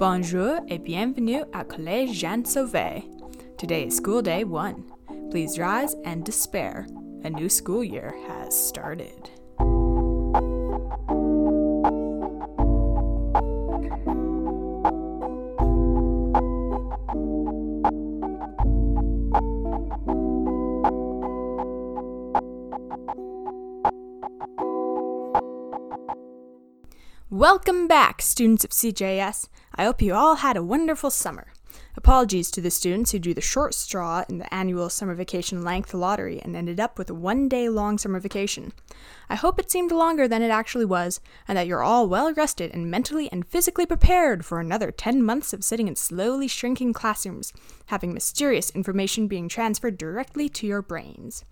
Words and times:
Bonjour 0.00 0.60
et 0.68 0.78
bienvenue 0.78 1.42
à 1.52 1.62
Collège 1.62 2.12
Jeanne 2.12 2.46
Sauvé. 2.46 3.04
Today 3.58 3.84
is 3.84 3.96
school 3.96 4.22
day 4.22 4.44
one. 4.44 4.84
Please 5.30 5.58
rise 5.58 5.94
and 6.06 6.24
despair. 6.24 6.86
A 7.22 7.28
new 7.28 7.50
school 7.50 7.84
year 7.84 8.14
has 8.26 8.54
started. 8.54 9.28
Welcome 27.28 27.86
back, 27.86 28.22
students 28.22 28.64
of 28.64 28.70
CJS. 28.70 29.48
I 29.80 29.84
hope 29.84 30.02
you 30.02 30.12
all 30.12 30.34
had 30.34 30.58
a 30.58 30.62
wonderful 30.62 31.08
summer. 31.08 31.54
Apologies 31.96 32.50
to 32.50 32.60
the 32.60 32.70
students 32.70 33.12
who 33.12 33.18
drew 33.18 33.32
the 33.32 33.40
short 33.40 33.72
straw 33.72 34.26
in 34.28 34.36
the 34.36 34.52
annual 34.52 34.90
summer 34.90 35.14
vacation 35.14 35.64
length 35.64 35.94
lottery 35.94 36.38
and 36.38 36.54
ended 36.54 36.78
up 36.78 36.98
with 36.98 37.08
a 37.08 37.14
one 37.14 37.48
day 37.48 37.66
long 37.70 37.96
summer 37.96 38.20
vacation. 38.20 38.74
I 39.30 39.36
hope 39.36 39.58
it 39.58 39.70
seemed 39.70 39.90
longer 39.90 40.28
than 40.28 40.42
it 40.42 40.50
actually 40.50 40.84
was, 40.84 41.22
and 41.48 41.56
that 41.56 41.66
you're 41.66 41.82
all 41.82 42.06
well 42.06 42.30
rested 42.34 42.74
and 42.74 42.90
mentally 42.90 43.32
and 43.32 43.46
physically 43.46 43.86
prepared 43.86 44.44
for 44.44 44.60
another 44.60 44.90
10 44.90 45.22
months 45.22 45.54
of 45.54 45.64
sitting 45.64 45.88
in 45.88 45.96
slowly 45.96 46.46
shrinking 46.46 46.92
classrooms, 46.92 47.50
having 47.86 48.12
mysterious 48.12 48.68
information 48.72 49.28
being 49.28 49.48
transferred 49.48 49.96
directly 49.96 50.50
to 50.50 50.66
your 50.66 50.82
brains. 50.82 51.42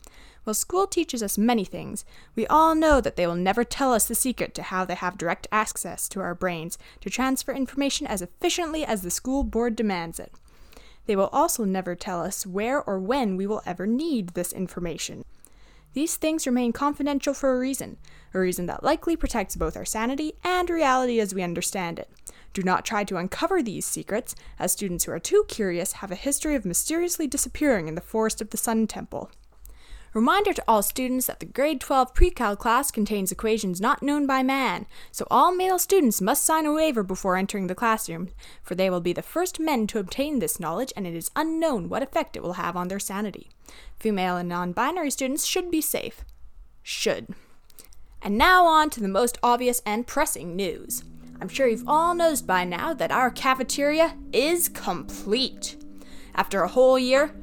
While 0.49 0.55
school 0.55 0.87
teaches 0.87 1.23
us 1.23 1.37
many 1.37 1.67
things, 1.67 2.07
we 2.35 2.47
all 2.47 2.75
know 2.75 3.03
that 3.03 3.17
they 3.17 3.27
will 3.27 3.35
never 3.35 3.65
tell 3.65 3.93
us 3.93 4.07
the 4.07 4.15
secret 4.15 4.55
to 4.55 4.63
how 4.63 4.87
they 4.87 4.95
have 4.95 5.19
direct 5.19 5.47
access 5.53 6.09
to 6.09 6.21
our 6.21 6.35
brains 6.35 6.79
to 7.03 7.11
transfer 7.11 7.53
information 7.53 8.07
as 8.07 8.23
efficiently 8.23 8.83
as 8.83 9.03
the 9.03 9.11
school 9.11 9.45
board 9.45 9.77
demands 9.77 10.19
it. 10.19 10.33
They 11.05 11.17
will 11.17 11.29
also 11.35 11.67
never 11.67 11.95
tell 11.95 12.23
us 12.23 12.47
where 12.47 12.83
or 12.83 12.99
when 12.99 13.37
we 13.37 13.47
will 13.47 13.61
ever 13.67 13.87
need 13.87 14.29
this 14.29 14.55
information. 14.55 15.27
These 15.93 16.17
things 16.17 16.47
remain 16.47 16.73
confidential 16.73 17.35
for 17.35 17.55
a 17.55 17.59
reason, 17.59 17.99
a 18.33 18.39
reason 18.39 18.65
that 18.69 18.83
likely 18.83 19.17
protects 19.17 19.55
both 19.55 19.77
our 19.77 19.85
sanity 19.85 20.33
and 20.43 20.71
reality 20.71 21.21
as 21.21 21.35
we 21.35 21.43
understand 21.43 21.99
it. 21.99 22.09
Do 22.55 22.63
not 22.63 22.87
try 22.87 23.05
to 23.05 23.19
uncover 23.19 23.63
these 23.63 23.85
secrets, 23.85 24.35
as 24.59 24.73
students 24.73 25.05
who 25.05 25.13
are 25.13 25.19
too 25.19 25.45
curious 25.47 25.93
have 26.01 26.11
a 26.11 26.15
history 26.15 26.55
of 26.55 26.65
mysteriously 26.65 27.27
disappearing 27.27 27.87
in 27.87 27.97
the 27.97 28.01
forest 28.01 28.41
of 28.41 28.49
the 28.49 28.57
Sun 28.57 28.87
Temple. 28.87 29.31
Reminder 30.15 30.55
to 30.55 30.65
all 30.67 30.83
students 30.83 31.27
that 31.27 31.39
the 31.39 31.47
grade 31.47 31.81
12 31.81 32.15
pre-cal 32.15 32.57
class 32.57 32.91
contains 32.91 33.31
equations 33.31 33.81
not 33.81 34.03
known 34.03 34.27
by 34.27 34.43
man, 34.43 34.87
so 35.13 35.27
all 35.31 35.55
male 35.55 35.79
students 35.79 36.21
must 36.21 36.45
sign 36.45 36.65
a 36.65 36.73
waiver 36.73 37.03
before 37.03 37.37
entering 37.37 37.67
the 37.67 37.75
classroom, 37.75 38.31
for 38.63 38.75
they 38.75 38.89
will 38.89 39.01
be 39.01 39.13
the 39.13 39.23
first 39.23 39.61
men 39.61 39.87
to 39.87 39.99
obtain 39.99 40.39
this 40.39 40.59
knowledge 40.59 40.93
and 40.97 41.07
it 41.07 41.15
is 41.15 41.31
unknown 41.37 41.89
what 41.89 42.03
effect 42.03 42.37
it 42.37 42.43
will 42.43 42.55
have 42.55 42.77
on 42.77 42.89
their 42.89 42.99
sanity. 42.99 43.51
Female 43.99 44.37
and 44.37 44.49
non-binary 44.49 45.11
students 45.11 45.45
should 45.45 45.71
be 45.71 45.81
safe. 45.81 46.25
Should. 46.83 47.29
And 48.23 48.39
now 48.39 48.65
on 48.65 48.91
to 48.91 49.01
the 49.01 49.09
most 49.09 49.39
obvious 49.43 49.83
and 49.85 50.07
pressing 50.07 50.57
news. 50.57 51.05
I'm 51.41 51.49
sure 51.49 51.69
you've 51.69 51.89
all 51.89 52.15
noticed 52.15 52.47
by 52.47 52.65
now 52.65 52.95
that 52.95 53.13
our 53.13 53.31
cafeteria 53.31 54.17
is 54.33 54.69
complete. 54.69 55.77
After 56.35 56.63
a 56.63 56.69
whole 56.69 56.99
year, 56.99 57.35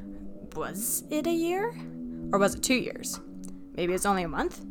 was 0.54 1.04
it 1.10 1.26
a 1.26 1.32
year? 1.32 1.74
Or 2.32 2.38
was 2.38 2.54
it 2.54 2.62
two 2.62 2.74
years? 2.74 3.20
Maybe 3.74 3.92
it's 3.92 4.06
only 4.06 4.22
a 4.22 4.28
month? 4.28 4.64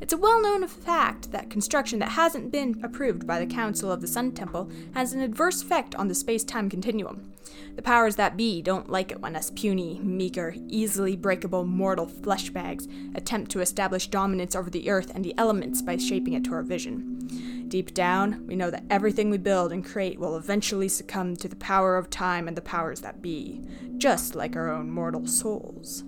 It's 0.00 0.12
a 0.12 0.18
well 0.18 0.42
known 0.42 0.66
fact 0.66 1.30
that 1.30 1.50
construction 1.50 1.98
that 2.00 2.10
hasn't 2.10 2.50
been 2.50 2.80
approved 2.82 3.26
by 3.26 3.38
the 3.38 3.46
Council 3.46 3.90
of 3.90 4.00
the 4.00 4.06
Sun 4.06 4.32
Temple 4.32 4.70
has 4.92 5.12
an 5.12 5.20
adverse 5.20 5.62
effect 5.62 5.94
on 5.94 6.08
the 6.08 6.14
space 6.14 6.44
time 6.44 6.68
continuum. 6.68 7.32
The 7.76 7.82
powers 7.82 8.16
that 8.16 8.36
be 8.36 8.60
don't 8.60 8.90
like 8.90 9.12
it 9.12 9.20
when 9.20 9.36
us 9.36 9.50
puny, 9.50 10.00
meager, 10.02 10.54
easily 10.68 11.16
breakable 11.16 11.64
mortal 11.64 12.06
flesh 12.06 12.50
bags 12.50 12.88
attempt 13.14 13.50
to 13.52 13.60
establish 13.60 14.08
dominance 14.08 14.54
over 14.54 14.68
the 14.68 14.90
earth 14.90 15.10
and 15.14 15.24
the 15.24 15.34
elements 15.38 15.80
by 15.80 15.96
shaping 15.96 16.34
it 16.34 16.44
to 16.44 16.54
our 16.54 16.62
vision. 16.62 17.66
Deep 17.68 17.94
down, 17.94 18.46
we 18.46 18.56
know 18.56 18.70
that 18.70 18.84
everything 18.90 19.30
we 19.30 19.38
build 19.38 19.72
and 19.72 19.84
create 19.84 20.18
will 20.18 20.36
eventually 20.36 20.88
succumb 20.88 21.34
to 21.36 21.48
the 21.48 21.56
power 21.56 21.96
of 21.96 22.10
time 22.10 22.46
and 22.46 22.56
the 22.56 22.62
powers 22.62 23.00
that 23.00 23.22
be, 23.22 23.62
just 23.96 24.34
like 24.34 24.54
our 24.54 24.70
own 24.70 24.90
mortal 24.90 25.26
souls. 25.26 26.04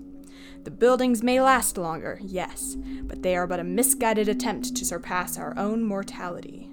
The 0.66 0.72
buildings 0.72 1.22
may 1.22 1.41
last 1.41 1.78
longer, 1.78 2.19
yes, 2.21 2.77
but 3.03 3.22
they 3.22 3.37
are 3.37 3.47
but 3.47 3.60
a 3.60 3.65
misguided 3.65 4.28
attempt 4.28 4.75
to 4.75 4.84
surpass 4.84 5.38
our 5.38 5.56
own 5.56 5.84
mortality. 5.84 6.69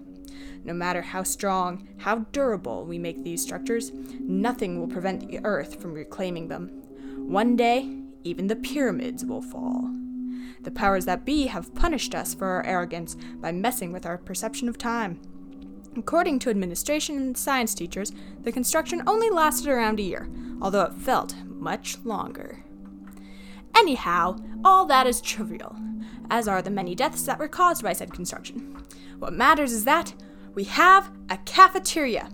No 0.64 0.74
matter 0.74 1.04
how 1.04 1.22
strong, 1.22 1.88
how 1.98 2.26
durable 2.32 2.86
we 2.86 2.98
make 2.98 3.24
these 3.24 3.44
structures, 3.44 3.92
nothing 4.20 4.80
will 4.80 4.88
prevent 4.88 5.30
the 5.30 5.40
earth 5.44 5.80
from 5.80 5.94
reclaiming 5.94 6.48
them. 6.48 6.70
One 7.18 7.56
day, 7.56 7.96
even 8.24 8.48
the 8.48 8.56
pyramids 8.56 9.24
will 9.26 9.44
fall. 9.44 9.92
The 10.64 10.72
powers 10.72 11.06
that 11.06 11.24
be 11.24 11.46
have 11.46 11.76
punished 11.76 12.16
us 12.16 12.34
for 12.34 12.48
our 12.48 12.66
arrogance 12.66 13.16
by 13.36 13.52
messing 13.52 13.92
with 13.92 14.08
our 14.08 14.18
perception 14.18 14.68
of 14.68 14.80
time. 14.80 15.22
According 15.96 16.40
to 16.40 16.50
administration 16.50 17.18
and 17.18 17.38
science 17.38 17.76
teachers, 17.76 18.12
the 18.42 18.52
construction 18.52 19.04
only 19.06 19.30
lasted 19.30 19.68
around 19.68 20.00
a 20.00 20.02
year, 20.02 20.28
although 20.60 20.82
it 20.82 20.96
felt 20.96 21.36
much 21.46 22.00
longer. 22.04 22.63
Anyhow, 23.76 24.38
all 24.64 24.86
that 24.86 25.08
is 25.08 25.22
trivial, 25.22 25.76
as 26.30 26.48
are 26.48 26.62
the 26.62 26.70
many 26.70 26.96
deaths 26.96 27.24
that 27.24 27.40
were 27.40 27.48
caused 27.48 27.84
by 27.84 27.94
said 27.94 28.14
construction. 28.14 28.84
What 29.20 29.34
matters 29.34 29.74
is 29.74 29.86
that 29.86 30.14
we 30.54 30.66
have 30.66 31.12
a 31.30 31.38
cafeteria, 31.38 32.30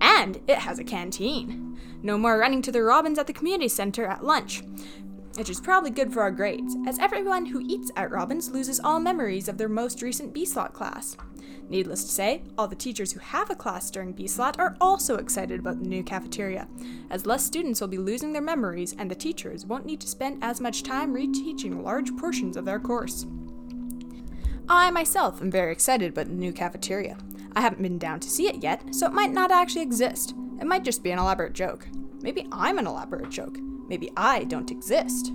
and 0.00 0.40
it 0.48 0.58
has 0.58 0.78
a 0.78 0.84
canteen. 0.84 1.78
No 2.02 2.18
more 2.18 2.38
running 2.38 2.62
to 2.62 2.72
the 2.72 2.82
Robins 2.82 3.18
at 3.18 3.26
the 3.26 3.32
community 3.32 3.68
center 3.68 4.06
at 4.06 4.24
lunch, 4.24 4.62
which 5.36 5.50
is 5.50 5.60
probably 5.60 5.90
good 5.90 6.12
for 6.12 6.22
our 6.22 6.30
grades, 6.30 6.76
as 6.86 6.98
everyone 6.98 7.46
who 7.46 7.60
eats 7.66 7.90
at 7.96 8.10
Robins 8.10 8.50
loses 8.50 8.80
all 8.80 9.00
memories 9.00 9.48
of 9.48 9.58
their 9.58 9.68
most 9.68 10.02
recent 10.02 10.34
B 10.34 10.44
slot 10.44 10.72
class. 10.72 11.16
Needless 11.68 12.02
to 12.02 12.10
say, 12.10 12.42
all 12.58 12.66
the 12.66 12.74
teachers 12.74 13.12
who 13.12 13.20
have 13.20 13.48
a 13.48 13.54
class 13.54 13.90
during 13.90 14.12
B 14.12 14.26
slot 14.26 14.58
are 14.58 14.76
also 14.80 15.16
excited 15.16 15.60
about 15.60 15.80
the 15.80 15.88
new 15.88 16.02
cafeteria, 16.02 16.66
as 17.10 17.26
less 17.26 17.44
students 17.44 17.80
will 17.80 17.88
be 17.88 17.96
losing 17.96 18.32
their 18.32 18.42
memories 18.42 18.94
and 18.98 19.10
the 19.10 19.14
teachers 19.14 19.64
won't 19.64 19.86
need 19.86 20.00
to 20.00 20.08
spend 20.08 20.42
as 20.42 20.60
much 20.60 20.82
time 20.82 21.14
reteaching 21.14 21.82
large 21.82 22.16
portions 22.16 22.56
of 22.56 22.64
their 22.64 22.80
course. 22.80 23.26
I 24.68 24.90
myself 24.90 25.40
am 25.40 25.50
very 25.50 25.72
excited 25.72 26.10
about 26.10 26.26
the 26.26 26.34
new 26.34 26.52
cafeteria. 26.52 27.18
I 27.54 27.60
haven't 27.60 27.82
been 27.82 27.98
down 27.98 28.20
to 28.20 28.30
see 28.30 28.48
it 28.48 28.62
yet, 28.62 28.94
so 28.94 29.06
it 29.06 29.12
might 29.12 29.32
not 29.32 29.50
actually 29.50 29.82
exist. 29.82 30.34
It 30.60 30.66
might 30.66 30.84
just 30.84 31.02
be 31.02 31.10
an 31.10 31.18
elaborate 31.18 31.52
joke. 31.52 31.88
Maybe 32.20 32.46
I'm 32.52 32.78
an 32.78 32.86
elaborate 32.86 33.30
joke. 33.30 33.58
Maybe 33.90 34.12
I 34.16 34.44
don't 34.44 34.70
exist. 34.70 35.32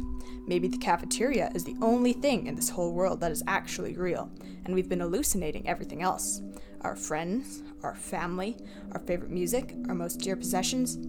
Maybe 0.47 0.69
the 0.69 0.77
cafeteria 0.77 1.51
is 1.53 1.65
the 1.65 1.75
only 1.81 2.13
thing 2.13 2.47
in 2.47 2.55
this 2.55 2.69
whole 2.69 2.93
world 2.93 3.19
that 3.19 3.31
is 3.31 3.43
actually 3.47 3.97
real, 3.97 4.31
and 4.63 4.73
we've 4.73 4.87
been 4.87 5.01
hallucinating 5.01 5.67
everything 5.67 6.01
else 6.01 6.41
our 6.81 6.95
friends, 6.95 7.63
our 7.81 7.95
family, 7.95 8.55
our 8.91 8.99
favorite 8.99 9.31
music, 9.31 9.73
our 9.89 9.95
most 9.95 10.19
dear 10.19 10.35
possessions, 10.35 10.99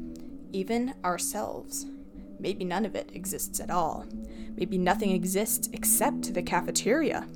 even 0.53 0.95
ourselves. 1.05 1.87
Maybe 2.41 2.65
none 2.65 2.87
of 2.87 2.95
it 2.95 3.11
exists 3.13 3.61
at 3.61 3.71
all. 3.71 4.07
Maybe 4.57 4.79
nothing 4.79 5.11
exists 5.11 5.69
except 5.75 6.33
the 6.33 6.43
cafeteria. 6.43 7.29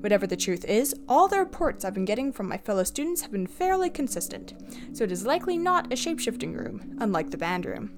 Whatever 0.00 0.26
the 0.26 0.36
truth 0.36 0.64
is, 0.64 0.96
all 1.08 1.28
the 1.28 1.38
reports 1.38 1.84
I've 1.84 1.94
been 1.94 2.04
getting 2.04 2.32
from 2.32 2.48
my 2.48 2.58
fellow 2.58 2.82
students 2.82 3.22
have 3.22 3.30
been 3.30 3.46
fairly 3.46 3.88
consistent, 3.88 4.54
so 4.92 5.04
it 5.04 5.12
is 5.12 5.24
likely 5.24 5.56
not 5.56 5.86
a 5.92 5.96
shapeshifting 5.96 6.58
room, 6.58 6.96
unlike 7.00 7.30
the 7.30 7.38
band 7.38 7.64
room. 7.64 7.92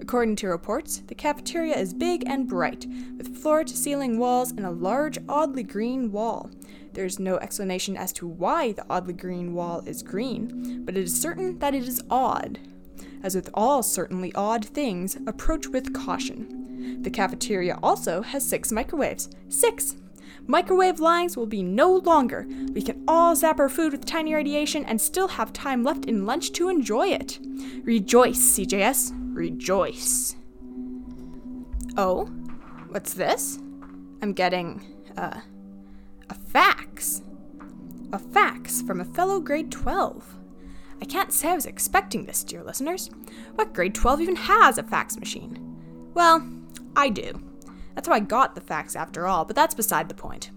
According 0.00 0.36
to 0.36 0.48
reports, 0.48 1.02
the 1.06 1.14
cafeteria 1.14 1.76
is 1.76 1.92
big 1.92 2.24
and 2.26 2.48
bright, 2.48 2.86
with 3.18 3.36
floor 3.36 3.64
to 3.64 3.76
ceiling 3.76 4.18
walls 4.18 4.50
and 4.50 4.64
a 4.64 4.70
large, 4.70 5.18
oddly 5.28 5.62
green 5.62 6.10
wall. 6.10 6.50
There 6.94 7.04
is 7.04 7.20
no 7.20 7.36
explanation 7.36 7.98
as 7.98 8.12
to 8.14 8.26
why 8.26 8.72
the 8.72 8.86
oddly 8.88 9.12
green 9.12 9.52
wall 9.52 9.82
is 9.86 10.02
green, 10.02 10.84
but 10.86 10.96
it 10.96 11.04
is 11.04 11.20
certain 11.20 11.58
that 11.58 11.74
it 11.74 11.86
is 11.86 12.02
odd. 12.10 12.58
As 13.22 13.34
with 13.34 13.50
all 13.52 13.82
certainly 13.82 14.34
odd 14.34 14.64
things, 14.64 15.18
approach 15.26 15.68
with 15.68 15.92
caution. 15.92 17.02
The 17.02 17.10
cafeteria 17.10 17.78
also 17.82 18.22
has 18.22 18.48
six 18.48 18.72
microwaves. 18.72 19.28
Six! 19.50 19.96
Microwave 20.46 20.98
lines 20.98 21.36
will 21.36 21.46
be 21.46 21.62
no 21.62 21.92
longer. 21.92 22.46
We 22.72 22.80
can 22.80 23.04
all 23.06 23.36
zap 23.36 23.60
our 23.60 23.68
food 23.68 23.92
with 23.92 24.06
tiny 24.06 24.34
radiation 24.34 24.84
and 24.86 24.98
still 24.98 25.28
have 25.28 25.52
time 25.52 25.84
left 25.84 26.06
in 26.06 26.24
lunch 26.24 26.52
to 26.52 26.70
enjoy 26.70 27.08
it. 27.08 27.38
Rejoice, 27.84 28.38
CJS 28.38 29.19
rejoice. 29.40 30.36
Oh, 31.96 32.26
what's 32.90 33.14
this? 33.14 33.58
I'm 34.20 34.34
getting, 34.34 34.84
uh, 35.16 35.40
a 36.28 36.34
fax. 36.34 37.22
A 38.12 38.18
fax 38.18 38.82
from 38.82 39.00
a 39.00 39.04
fellow 39.04 39.40
grade 39.40 39.72
12. 39.72 40.36
I 41.00 41.06
can't 41.06 41.32
say 41.32 41.48
I 41.48 41.54
was 41.54 41.64
expecting 41.64 42.26
this, 42.26 42.44
dear 42.44 42.62
listeners. 42.62 43.08
What 43.54 43.72
grade 43.72 43.94
12 43.94 44.20
even 44.20 44.36
has 44.36 44.76
a 44.76 44.82
fax 44.82 45.16
machine? 45.18 45.58
Well, 46.12 46.46
I 46.94 47.08
do. 47.08 47.42
That's 47.94 48.08
how 48.08 48.14
I 48.14 48.20
got 48.20 48.54
the 48.54 48.60
fax 48.60 48.94
after 48.94 49.26
all, 49.26 49.46
but 49.46 49.56
that's 49.56 49.74
beside 49.74 50.10
the 50.10 50.14
point. 50.14 50.50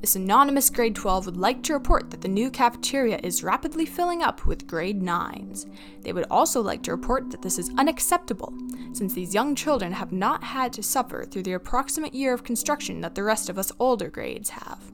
This 0.00 0.14
anonymous 0.14 0.70
grade 0.70 0.94
12 0.94 1.26
would 1.26 1.36
like 1.36 1.60
to 1.64 1.72
report 1.72 2.10
that 2.10 2.20
the 2.20 2.28
new 2.28 2.50
cafeteria 2.50 3.18
is 3.24 3.42
rapidly 3.42 3.84
filling 3.84 4.22
up 4.22 4.46
with 4.46 4.68
grade 4.68 5.02
9s. 5.02 5.66
They 6.02 6.12
would 6.12 6.26
also 6.30 6.60
like 6.60 6.84
to 6.84 6.92
report 6.92 7.30
that 7.30 7.42
this 7.42 7.58
is 7.58 7.72
unacceptable, 7.76 8.54
since 8.92 9.12
these 9.12 9.34
young 9.34 9.56
children 9.56 9.90
have 9.92 10.12
not 10.12 10.44
had 10.44 10.72
to 10.74 10.84
suffer 10.84 11.24
through 11.24 11.42
the 11.42 11.54
approximate 11.54 12.14
year 12.14 12.32
of 12.32 12.44
construction 12.44 13.00
that 13.00 13.16
the 13.16 13.24
rest 13.24 13.48
of 13.48 13.58
us 13.58 13.72
older 13.80 14.08
grades 14.08 14.50
have. 14.50 14.87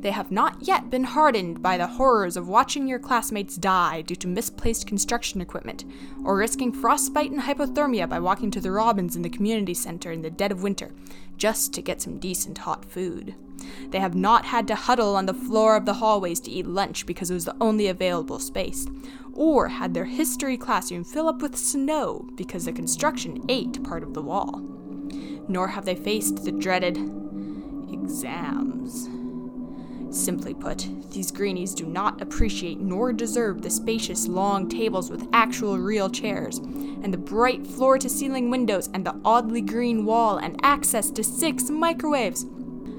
They 0.00 0.12
have 0.12 0.30
not 0.30 0.62
yet 0.62 0.88
been 0.88 1.04
hardened 1.04 1.60
by 1.60 1.76
the 1.76 1.86
horrors 1.86 2.38
of 2.38 2.48
watching 2.48 2.88
your 2.88 2.98
classmates 2.98 3.56
die 3.56 4.00
due 4.00 4.16
to 4.16 4.26
misplaced 4.26 4.86
construction 4.86 5.42
equipment, 5.42 5.84
or 6.24 6.36
risking 6.36 6.72
frostbite 6.72 7.30
and 7.30 7.42
hypothermia 7.42 8.08
by 8.08 8.18
walking 8.18 8.50
to 8.52 8.60
the 8.60 8.70
Robins 8.70 9.14
in 9.14 9.20
the 9.20 9.28
community 9.28 9.74
center 9.74 10.10
in 10.10 10.22
the 10.22 10.30
dead 10.30 10.52
of 10.52 10.62
winter, 10.62 10.92
just 11.36 11.74
to 11.74 11.82
get 11.82 12.00
some 12.00 12.18
decent 12.18 12.58
hot 12.58 12.86
food. 12.86 13.34
They 13.90 13.98
have 14.00 14.14
not 14.14 14.46
had 14.46 14.66
to 14.68 14.74
huddle 14.74 15.16
on 15.16 15.26
the 15.26 15.34
floor 15.34 15.76
of 15.76 15.84
the 15.84 15.94
hallways 15.94 16.40
to 16.40 16.50
eat 16.50 16.66
lunch 16.66 17.04
because 17.04 17.30
it 17.30 17.34
was 17.34 17.44
the 17.44 17.56
only 17.60 17.86
available 17.86 18.38
space, 18.38 18.86
or 19.34 19.68
had 19.68 19.92
their 19.92 20.06
history 20.06 20.56
classroom 20.56 21.04
fill 21.04 21.28
up 21.28 21.42
with 21.42 21.58
snow 21.58 22.26
because 22.36 22.64
the 22.64 22.72
construction 22.72 23.44
ate 23.50 23.82
part 23.84 24.02
of 24.02 24.14
the 24.14 24.22
wall. 24.22 24.62
Nor 25.46 25.68
have 25.68 25.84
they 25.84 25.94
faced 25.94 26.44
the 26.44 26.52
dreaded 26.52 26.96
exams. 27.92 29.10
Simply 30.10 30.54
put, 30.54 30.88
these 31.12 31.30
greenies 31.30 31.72
do 31.72 31.86
not 31.86 32.20
appreciate 32.20 32.80
nor 32.80 33.12
deserve 33.12 33.62
the 33.62 33.70
spacious 33.70 34.26
long 34.26 34.68
tables 34.68 35.08
with 35.08 35.28
actual 35.32 35.78
real 35.78 36.10
chairs, 36.10 36.58
and 36.58 37.14
the 37.14 37.18
bright 37.18 37.64
floor 37.64 37.96
to 37.98 38.08
ceiling 38.08 38.50
windows, 38.50 38.90
and 38.92 39.06
the 39.06 39.20
oddly 39.24 39.60
green 39.60 40.04
wall, 40.04 40.38
and 40.38 40.58
access 40.64 41.10
to 41.12 41.22
six 41.22 41.70
microwaves. 41.70 42.44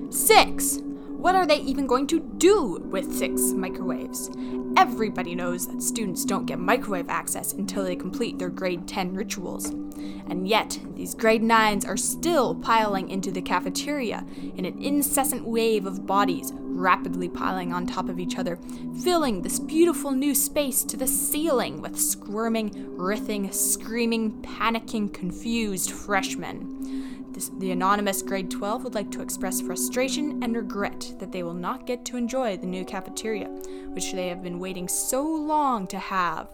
Six! 0.10 0.80
What 1.22 1.36
are 1.36 1.46
they 1.46 1.60
even 1.60 1.86
going 1.86 2.08
to 2.08 2.20
do 2.20 2.80
with 2.90 3.14
six 3.14 3.42
microwaves? 3.52 4.32
Everybody 4.76 5.36
knows 5.36 5.68
that 5.68 5.84
students 5.84 6.26
don't 6.26 6.48
get 6.48 6.58
microwave 6.58 7.10
access 7.10 7.54
until 7.54 7.84
they 7.84 7.96
complete 7.96 8.40
their 8.40 8.50
grade 8.50 8.88
10 8.88 9.14
rituals. 9.14 9.70
And 9.70 10.48
yet, 10.48 10.80
these 10.96 11.14
grade 11.14 11.44
9s 11.44 11.88
are 11.88 11.98
still 11.98 12.56
piling 12.56 13.10
into 13.10 13.32
the 13.32 13.42
cafeteria 13.42 14.26
in 14.56 14.66
an 14.66 14.82
incessant 14.82 15.46
wave 15.46 15.86
of 15.86 16.08
bodies, 16.08 16.54
rapidly 16.82 17.30
piling 17.30 17.72
on 17.72 17.86
top 17.86 18.10
of 18.10 18.20
each 18.20 18.38
other, 18.38 18.58
filling 19.04 19.42
this 19.42 19.60
beautiful 19.60 20.12
new 20.12 20.36
space 20.36 20.84
to 20.84 20.98
the 20.98 21.08
ceiling 21.08 21.82
with 21.82 22.00
squirming, 22.00 22.72
writhing, 22.98 23.52
screaming, 23.52 24.42
panicking, 24.42 25.14
confused 25.14 25.92
freshmen. 25.92 27.32
This, 27.32 27.50
the 27.60 27.72
anonymous 27.72 28.22
grade 28.22 28.52
12 28.52 28.84
would 28.84 28.96
like 28.96 29.12
to 29.12 29.22
express 29.22 29.62
frustration 29.62 30.44
and 30.44 30.56
regret 30.56 31.14
that 31.20 31.32
they 31.32 31.44
will 31.44 31.54
not 31.54 31.88
get 31.88 32.04
to 32.06 32.18
enjoy 32.18 32.58
the 32.58 32.68
new 32.68 32.84
cafeteria, 32.84 33.48
which 33.94 34.12
they 34.12 34.28
have 34.28 34.44
been 34.44 34.60
waiting 34.60 34.88
so 34.90 35.24
long 35.24 35.88
to 35.88 36.00
have, 36.00 36.50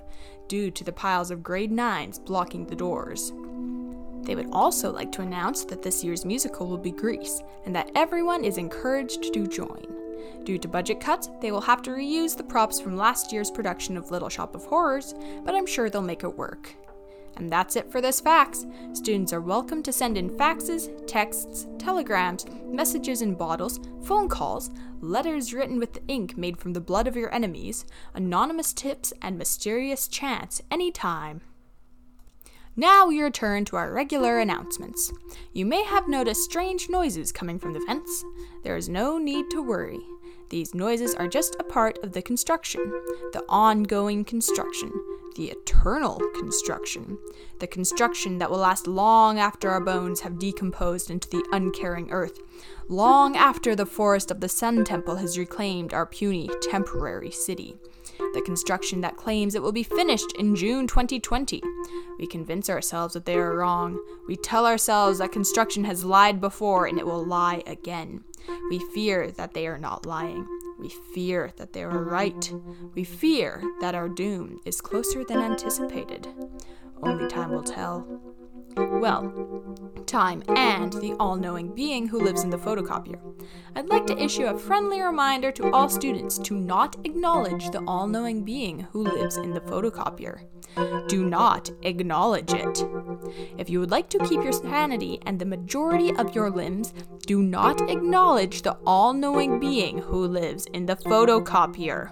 due 0.47 0.69
to 0.71 0.83
the 0.83 0.91
piles 0.91 1.31
of 1.31 1.43
grade 1.43 1.71
9s 1.71 2.23
blocking 2.23 2.65
the 2.65 2.75
doors. 2.75 3.31
They 4.21 4.35
would 4.35 4.49
also 4.51 4.91
like 4.91 5.11
to 5.13 5.21
announce 5.21 5.63
that 5.65 5.81
this 5.81 6.03
year's 6.03 6.25
musical 6.25 6.67
will 6.67 6.77
be 6.77 6.91
Grease, 6.91 7.41
and 7.65 7.75
that 7.75 7.91
everyone 7.95 8.43
is 8.43 8.57
encouraged 8.57 9.33
to 9.33 9.47
join. 9.47 9.96
Due 10.43 10.57
to 10.57 10.67
budget 10.67 10.99
cuts, 10.99 11.29
they 11.41 11.51
will 11.51 11.61
have 11.61 11.81
to 11.83 11.91
reuse 11.91 12.35
the 12.35 12.43
props 12.43 12.79
from 12.79 12.95
last 12.95 13.31
year's 13.31 13.51
production 13.51 13.97
of 13.97 14.11
Little 14.11 14.29
Shop 14.29 14.55
of 14.55 14.65
Horrors, 14.65 15.13
but 15.43 15.55
I'm 15.55 15.65
sure 15.65 15.89
they'll 15.89 16.01
make 16.01 16.23
it 16.23 16.37
work. 16.37 16.75
And 17.37 17.51
that's 17.51 17.75
it 17.75 17.91
for 17.91 18.01
this 18.01 18.19
fax. 18.19 18.65
Students 18.93 19.31
are 19.31 19.41
welcome 19.41 19.83
to 19.83 19.93
send 19.93 20.17
in 20.17 20.29
faxes, 20.29 20.89
texts, 21.05 21.67
telegrams, 21.77 22.45
messages 22.65 23.21
in 23.21 23.35
bottles, 23.35 23.79
phone 24.03 24.27
calls, 24.27 24.71
letters 25.01 25.53
written 25.53 25.77
with 25.77 25.99
ink 26.07 26.35
made 26.35 26.57
from 26.57 26.73
the 26.73 26.81
blood 26.81 27.07
of 27.07 27.15
your 27.15 27.33
enemies, 27.33 27.85
anonymous 28.15 28.73
tips, 28.73 29.13
and 29.21 29.37
mysterious 29.37 30.07
chants 30.07 30.61
anytime. 30.71 31.41
Now 32.79 33.07
we 33.07 33.23
return 33.23 33.65
to 33.65 33.75
our 33.75 33.91
regular 33.91 34.37
announcements. 34.37 35.11
You 35.51 35.65
may 35.65 35.83
have 35.83 36.07
noticed 36.07 36.43
strange 36.43 36.91
noises 36.91 37.31
coming 37.31 37.57
from 37.57 37.73
the 37.73 37.83
vents. 37.87 38.23
There 38.63 38.77
is 38.77 38.87
no 38.87 39.17
need 39.17 39.49
to 39.49 39.63
worry. 39.63 39.99
These 40.49 40.75
noises 40.75 41.15
are 41.15 41.27
just 41.27 41.55
a 41.59 41.63
part 41.63 41.97
of 42.03 42.11
the 42.11 42.21
construction, 42.21 42.83
the 43.33 43.43
ongoing 43.49 44.23
construction, 44.23 44.91
the 45.35 45.45
eternal 45.45 46.21
construction, 46.35 47.17
the 47.59 47.65
construction 47.65 48.37
that 48.37 48.51
will 48.51 48.59
last 48.59 48.85
long 48.85 49.39
after 49.39 49.71
our 49.71 49.81
bones 49.81 50.19
have 50.19 50.37
decomposed 50.37 51.09
into 51.09 51.27
the 51.29 51.43
uncaring 51.51 52.11
earth, 52.11 52.39
long 52.89 53.35
after 53.35 53.75
the 53.75 53.87
forest 53.87 54.29
of 54.29 54.39
the 54.39 54.49
Sun 54.49 54.85
Temple 54.85 55.15
has 55.15 55.35
reclaimed 55.35 55.95
our 55.95 56.05
puny, 56.05 56.47
temporary 56.61 57.31
city. 57.31 57.75
The 58.33 58.41
construction 58.45 59.01
that 59.01 59.17
claims 59.17 59.55
it 59.55 59.61
will 59.61 59.71
be 59.71 59.83
finished 59.83 60.31
in 60.37 60.55
June 60.55 60.87
2020. 60.87 61.61
We 62.19 62.27
convince 62.27 62.69
ourselves 62.69 63.13
that 63.13 63.25
they 63.25 63.35
are 63.35 63.55
wrong. 63.55 63.99
We 64.27 64.35
tell 64.35 64.65
ourselves 64.65 65.19
that 65.19 65.31
construction 65.31 65.83
has 65.85 66.03
lied 66.03 66.41
before 66.41 66.87
and 66.87 66.97
it 66.97 67.05
will 67.05 67.25
lie 67.25 67.63
again. 67.67 68.23
We 68.69 68.79
fear 68.93 69.31
that 69.31 69.53
they 69.53 69.67
are 69.67 69.77
not 69.77 70.05
lying. 70.05 70.47
We 70.79 70.89
fear 70.89 71.51
that 71.57 71.73
they 71.73 71.83
are 71.83 72.03
right. 72.03 72.51
We 72.93 73.03
fear 73.03 73.61
that 73.81 73.95
our 73.95 74.09
doom 74.09 74.59
is 74.65 74.81
closer 74.81 75.23
than 75.23 75.39
anticipated. 75.39 76.27
Only 77.01 77.27
time 77.27 77.51
will 77.51 77.63
tell. 77.63 78.05
Well, 78.75 79.21
time 80.05 80.43
and 80.55 80.93
the 80.93 81.13
all 81.19 81.35
knowing 81.35 81.73
being 81.73 82.07
who 82.07 82.19
lives 82.19 82.43
in 82.43 82.49
the 82.49 82.57
photocopier. 82.57 83.19
I'd 83.75 83.89
like 83.89 84.05
to 84.07 84.21
issue 84.21 84.45
a 84.45 84.57
friendly 84.57 85.01
reminder 85.01 85.51
to 85.53 85.71
all 85.71 85.89
students 85.89 86.37
to 86.39 86.55
not 86.55 86.95
acknowledge 87.05 87.69
the 87.71 87.83
all 87.87 88.07
knowing 88.07 88.43
being 88.43 88.81
who 88.91 89.03
lives 89.03 89.37
in 89.37 89.53
the 89.53 89.61
photocopier. 89.61 90.41
Do 91.07 91.25
not 91.25 91.71
acknowledge 91.81 92.53
it. 92.53 92.85
If 93.57 93.69
you 93.69 93.79
would 93.79 93.91
like 93.91 94.09
to 94.09 94.19
keep 94.19 94.43
your 94.43 94.51
sanity 94.51 95.19
and 95.25 95.39
the 95.39 95.45
majority 95.45 96.15
of 96.15 96.35
your 96.35 96.51
limbs, 96.51 96.93
do 97.25 97.41
not 97.41 97.89
acknowledge 97.89 98.61
the 98.61 98.77
all 98.85 99.13
knowing 99.13 99.59
being 99.59 99.97
who 99.97 100.27
lives 100.27 100.65
in 100.67 100.85
the 100.85 100.95
photocopier. 100.95 102.11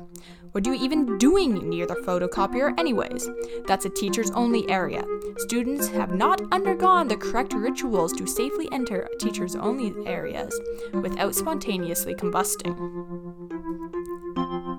What 0.56 0.66
are 0.66 0.74
you 0.74 0.82
even 0.86 1.18
doing 1.18 1.68
near 1.68 1.86
the 1.86 1.96
photocopier, 1.96 2.80
anyways? 2.80 3.30
That's 3.68 3.84
a 3.84 3.90
teacher's 3.90 4.32
only 4.32 4.70
area. 4.70 5.04
Students 5.40 5.90
have 5.90 6.16
not 6.16 6.42
undergone 6.54 7.10
the 7.10 7.18
correct 7.18 7.52
rituals 7.52 8.14
to 8.14 8.26
safely 8.26 8.70
enter 8.72 9.10
teacher's 9.20 9.58
only 9.58 9.94
areas 10.08 10.58
without 10.94 11.36
spontaneously 11.36 12.16
combusting. 12.16 12.74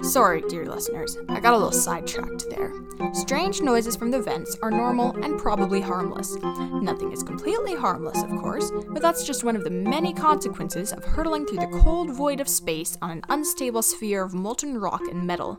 Sorry, 0.07 0.41
dear 0.43 0.65
listeners, 0.67 1.19
I 1.29 1.41
got 1.41 1.53
a 1.53 1.57
little 1.57 1.73
sidetracked 1.73 2.49
there. 2.49 2.73
Strange 3.13 3.61
noises 3.61 3.97
from 3.97 4.13
the 4.13 4.23
vents 4.23 4.57
are 4.63 4.71
normal 4.71 5.17
and 5.25 5.39
probably 5.39 5.81
harmless. 5.81 6.37
Nothing 6.37 7.13
is 7.13 7.25
completely 7.25 7.75
harmless, 7.75 8.23
of 8.23 8.31
course, 8.31 8.71
but 8.91 9.03
that's 9.03 9.25
just 9.25 9.43
one 9.43 9.57
of 9.57 9.65
the 9.65 9.71
many 9.71 10.15
consequences 10.15 10.93
of 10.93 11.05
hurtling 11.05 11.45
through 11.45 11.59
the 11.59 11.81
cold 11.83 12.11
void 12.11 12.41
of 12.41 12.49
space 12.49 12.97
on 13.03 13.11
an 13.11 13.23
unstable 13.31 13.83
sphere 13.83 14.23
of 14.23 14.33
molten 14.33 14.79
rock 14.79 15.03
and 15.11 15.27
metal. 15.27 15.59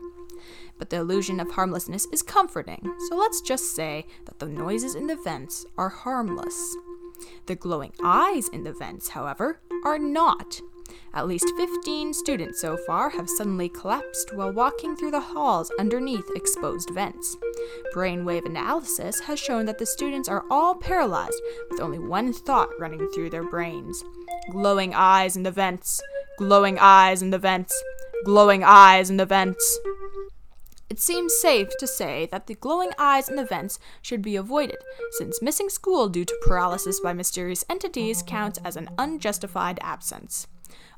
But 0.78 0.88
the 0.88 0.96
illusion 0.96 1.40
of 1.40 1.50
harmlessness 1.50 2.06
is 2.10 2.22
comforting, 2.22 2.80
so 3.08 3.16
let's 3.16 3.42
just 3.42 3.76
say 3.76 4.06
that 4.24 4.38
the 4.38 4.46
noises 4.46 4.94
in 4.94 5.08
the 5.08 5.16
vents 5.16 5.66
are 5.76 5.90
harmless. 5.90 6.74
The 7.46 7.54
glowing 7.54 7.92
eyes 8.02 8.48
in 8.48 8.64
the 8.64 8.72
vents, 8.72 9.08
however, 9.08 9.60
are 9.84 9.98
not. 9.98 10.60
At 11.14 11.26
least 11.26 11.52
15 11.56 12.12
students 12.12 12.60
so 12.60 12.76
far 12.86 13.10
have 13.10 13.28
suddenly 13.28 13.68
collapsed 13.68 14.34
while 14.34 14.52
walking 14.52 14.96
through 14.96 15.10
the 15.10 15.20
halls 15.20 15.72
underneath 15.78 16.28
exposed 16.36 16.90
vents. 16.90 17.36
Brainwave 17.94 18.46
analysis 18.46 19.20
has 19.20 19.40
shown 19.40 19.64
that 19.66 19.78
the 19.78 19.86
students 19.86 20.28
are 20.28 20.44
all 20.50 20.74
paralyzed 20.74 21.40
with 21.70 21.80
only 21.80 21.98
one 21.98 22.32
thought 22.32 22.68
running 22.78 23.08
through 23.10 23.30
their 23.30 23.44
brains 23.44 24.04
glowing 24.50 24.94
eyes 24.94 25.36
in 25.36 25.42
the 25.42 25.50
vents, 25.50 26.00
glowing 26.38 26.78
eyes 26.80 27.22
in 27.22 27.30
the 27.30 27.38
vents, 27.38 27.82
glowing 28.24 28.64
eyes 28.64 29.10
in 29.10 29.16
the 29.16 29.26
vents. 29.26 29.78
It 30.88 30.98
seems 30.98 31.38
safe 31.38 31.68
to 31.78 31.86
say 31.86 32.28
that 32.32 32.46
the 32.46 32.54
glowing 32.54 32.90
eyes 32.98 33.28
in 33.28 33.36
the 33.36 33.44
vents 33.44 33.78
should 34.00 34.22
be 34.22 34.36
avoided, 34.36 34.78
since 35.12 35.42
missing 35.42 35.68
school 35.68 36.08
due 36.08 36.24
to 36.24 36.40
paralysis 36.42 37.00
by 37.00 37.12
mysterious 37.12 37.64
entities 37.68 38.22
counts 38.26 38.58
as 38.64 38.76
an 38.76 38.88
unjustified 38.96 39.78
absence. 39.82 40.46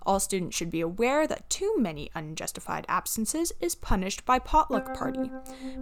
All 0.06 0.18
students 0.18 0.56
should 0.56 0.70
be 0.70 0.80
aware 0.80 1.26
that 1.26 1.50
too 1.50 1.76
many 1.78 2.10
unjustified 2.14 2.86
absences 2.88 3.52
is 3.60 3.74
punished 3.74 4.24
by 4.24 4.38
potluck 4.38 4.96
party, 4.96 5.30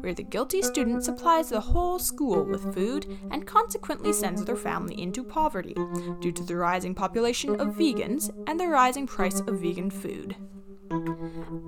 where 0.00 0.14
the 0.14 0.22
guilty 0.24 0.60
student 0.60 1.04
supplies 1.04 1.50
the 1.50 1.60
whole 1.60 1.98
school 1.98 2.44
with 2.44 2.74
food 2.74 3.06
and 3.30 3.46
consequently 3.46 4.12
sends 4.12 4.44
their 4.44 4.56
family 4.56 5.00
into 5.00 5.22
poverty 5.22 5.74
due 6.20 6.32
to 6.32 6.42
the 6.42 6.56
rising 6.56 6.94
population 6.94 7.60
of 7.60 7.76
vegans 7.76 8.30
and 8.48 8.58
the 8.58 8.66
rising 8.66 9.06
price 9.06 9.40
of 9.40 9.60
vegan 9.60 9.90
food. 9.90 10.36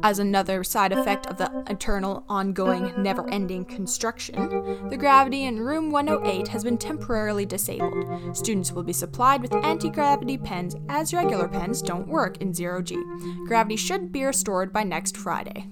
As 0.02 0.18
another 0.18 0.64
side 0.64 0.92
effect 0.92 1.26
of 1.26 1.36
the 1.36 1.64
eternal, 1.68 2.24
ongoing, 2.28 2.92
never 3.02 3.28
ending 3.30 3.64
construction, 3.64 4.88
the 4.88 4.96
gravity 4.96 5.44
in 5.44 5.60
room 5.60 5.90
108 5.90 6.48
has 6.48 6.64
been 6.64 6.78
temporarily 6.78 7.44
disabled. 7.44 8.36
Students 8.36 8.72
will 8.72 8.82
be 8.82 8.92
supplied 8.92 9.42
with 9.42 9.54
anti 9.54 9.90
gravity 9.90 10.38
pens 10.38 10.76
as 10.88 11.12
regular 11.12 11.48
pens 11.48 11.82
don't 11.82 12.08
work 12.08 12.38
in 12.38 12.52
0G. 12.52 13.46
Gravity 13.46 13.76
should 13.76 14.10
be 14.10 14.24
restored 14.24 14.72
by 14.72 14.84
next 14.84 15.16
Friday. 15.16 15.66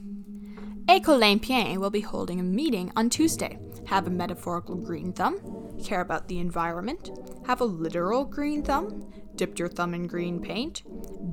École 0.88 1.18
Olympien 1.20 1.76
will 1.76 1.90
be 1.90 2.00
holding 2.00 2.40
a 2.40 2.42
meeting 2.42 2.90
on 2.96 3.10
Tuesday. 3.10 3.58
Have 3.88 4.06
a 4.06 4.10
metaphorical 4.10 4.76
green 4.76 5.14
thumb, 5.14 5.40
care 5.82 6.02
about 6.02 6.28
the 6.28 6.38
environment, 6.40 7.10
have 7.46 7.62
a 7.62 7.64
literal 7.64 8.26
green 8.26 8.62
thumb, 8.62 9.10
dipped 9.34 9.58
your 9.58 9.68
thumb 9.68 9.94
in 9.94 10.06
green 10.06 10.42
paint, 10.42 10.82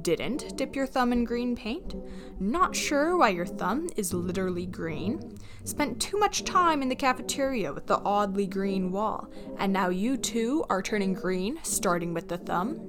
didn't 0.01 0.55
dip 0.55 0.73
your 0.73 0.87
thumb 0.87 1.11
in 1.11 1.25
green 1.25 1.57
paint, 1.57 1.95
not 2.39 2.73
sure 2.73 3.17
why 3.17 3.27
your 3.27 3.45
thumb 3.45 3.89
is 3.97 4.13
literally 4.13 4.65
green, 4.65 5.37
spent 5.65 6.01
too 6.01 6.17
much 6.17 6.45
time 6.45 6.81
in 6.81 6.87
the 6.87 6.95
cafeteria 6.95 7.73
with 7.73 7.87
the 7.87 7.99
oddly 8.05 8.47
green 8.47 8.89
wall, 8.89 9.29
and 9.57 9.73
now 9.73 9.89
you 9.89 10.15
too 10.15 10.63
are 10.69 10.81
turning 10.81 11.13
green, 11.13 11.59
starting 11.61 12.13
with 12.13 12.29
the 12.29 12.37
thumb. 12.37 12.87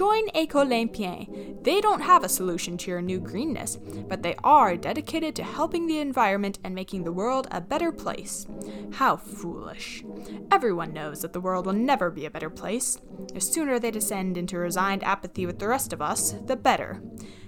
Join 0.00 0.28
École 0.28 0.64
Olympien. 0.64 1.62
They 1.62 1.82
don't 1.82 2.00
have 2.00 2.24
a 2.24 2.28
solution 2.30 2.78
to 2.78 2.90
your 2.90 3.02
new 3.02 3.20
greenness, 3.20 3.76
but 4.08 4.22
they 4.22 4.34
are 4.42 4.74
dedicated 4.74 5.36
to 5.36 5.42
helping 5.42 5.86
the 5.86 5.98
environment 5.98 6.58
and 6.64 6.74
making 6.74 7.04
the 7.04 7.12
world 7.12 7.48
a 7.50 7.60
better 7.60 7.92
place. 7.92 8.46
How 8.92 9.18
foolish. 9.18 10.02
Everyone 10.50 10.94
knows 10.94 11.20
that 11.20 11.34
the 11.34 11.40
world 11.42 11.66
will 11.66 11.74
never 11.74 12.10
be 12.10 12.24
a 12.24 12.30
better 12.30 12.48
place. 12.48 12.98
The 13.34 13.42
sooner 13.42 13.78
they 13.78 13.90
descend 13.90 14.38
into 14.38 14.56
resigned 14.56 15.04
apathy 15.04 15.44
with 15.44 15.58
the 15.58 15.68
rest 15.68 15.92
of 15.92 16.00
us, 16.00 16.34
the 16.46 16.56
better. 16.56 17.02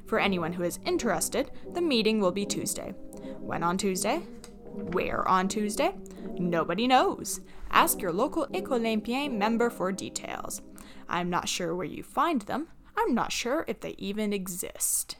For 0.04 0.18
anyone 0.18 0.52
who 0.52 0.62
is 0.62 0.78
interested, 0.84 1.52
the 1.72 1.80
meeting 1.80 2.20
will 2.20 2.32
be 2.32 2.44
Tuesday. 2.44 2.90
When 3.38 3.62
on 3.62 3.78
Tuesday? 3.78 4.18
Where 4.74 5.26
on 5.26 5.48
Tuesday? 5.48 5.94
Nobody 6.38 6.86
knows. 6.86 7.40
Ask 7.70 8.02
your 8.02 8.12
local 8.12 8.46
École 8.48 8.80
Olympien 8.80 9.38
member 9.38 9.70
for 9.70 9.90
details. 9.90 10.60
I'm 11.12 11.28
not 11.28 11.46
sure 11.46 11.76
where 11.76 11.84
you 11.84 12.02
find 12.02 12.40
them. 12.42 12.68
I'm 12.96 13.14
not 13.14 13.32
sure 13.32 13.66
if 13.68 13.80
they 13.80 13.94
even 13.98 14.32
exist. 14.32 15.16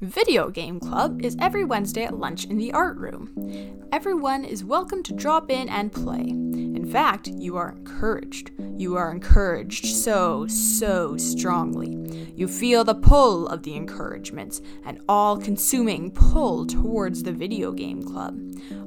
Video 0.00 0.50
Game 0.50 0.78
Club 0.78 1.20
is 1.24 1.36
every 1.40 1.64
Wednesday 1.64 2.04
at 2.04 2.16
lunch 2.16 2.44
in 2.44 2.56
the 2.56 2.72
art 2.72 2.96
room. 2.96 3.88
Everyone 3.90 4.44
is 4.44 4.62
welcome 4.62 5.02
to 5.02 5.14
drop 5.14 5.50
in 5.50 5.68
and 5.68 5.92
play. 5.92 6.28
In 6.28 6.86
fact, 6.88 7.26
you 7.26 7.56
are 7.56 7.70
encouraged. 7.72 8.52
You 8.76 8.94
are 8.96 9.10
encouraged 9.10 9.86
so, 9.86 10.46
so 10.46 11.16
strongly. 11.16 12.32
You 12.36 12.46
feel 12.46 12.84
the 12.84 12.94
pull 12.94 13.48
of 13.48 13.64
the 13.64 13.74
encouragements, 13.74 14.60
an 14.84 15.00
all 15.08 15.38
consuming 15.38 16.12
pull 16.12 16.66
towards 16.66 17.24
the 17.24 17.32
video 17.32 17.72
game 17.72 18.04
club. 18.04 18.38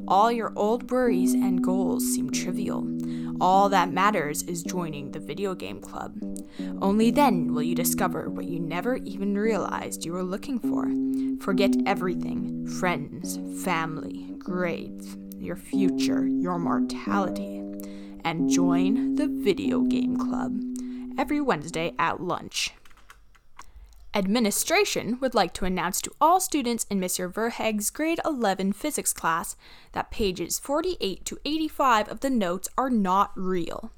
All 0.08 0.32
your 0.32 0.54
old 0.56 0.90
worries 0.90 1.34
and 1.34 1.62
goals 1.62 2.06
seem 2.06 2.32
trivial. 2.32 2.88
All 3.42 3.70
that 3.70 3.92
matters 3.92 4.44
is 4.44 4.64
joining 4.64 5.12
the 5.12 5.20
video 5.20 5.56
game 5.56 5.82
club. 5.82 6.16
Only 6.82 7.12
then 7.12 7.54
will 7.54 7.64
you 7.64 7.76
discover 7.76 8.30
what 8.30 8.46
you 8.46 8.60
never 8.60 8.98
even 8.98 9.38
realized 9.38 10.06
you 10.06 10.14
were 10.14 10.24
looking 10.24 10.60
for. 10.60 10.88
Forget 11.44 11.76
everything 11.86 12.68
friends, 12.68 13.40
family, 13.64 14.36
grades, 14.40 15.18
your 15.38 15.56
future, 15.56 16.28
your 16.28 16.60
mortality 16.60 17.60
and 18.24 18.50
join 18.50 19.16
the 19.16 19.28
video 19.28 19.82
game 19.82 20.18
club 20.18 20.60
every 21.18 21.42
Wednesday 21.42 21.94
at 21.98 22.22
lunch. 22.22 22.72
Administration 24.14 25.20
would 25.20 25.36
like 25.36 25.54
to 25.54 25.66
announce 25.66 26.02
to 26.02 26.12
all 26.20 26.40
students 26.40 26.86
in 26.90 27.00
Mr. 27.00 27.32
Verheg's 27.32 27.92
grade 27.92 28.20
11 28.26 28.74
physics 28.74 29.14
class 29.14 29.56
that 29.92 30.10
pages 30.10 30.58
48 30.58 31.24
to 31.26 31.38
85 31.46 32.10
of 32.10 32.20
the 32.22 32.30
notes 32.32 32.68
are 32.76 32.90
not 32.90 33.32
real. 33.36 33.92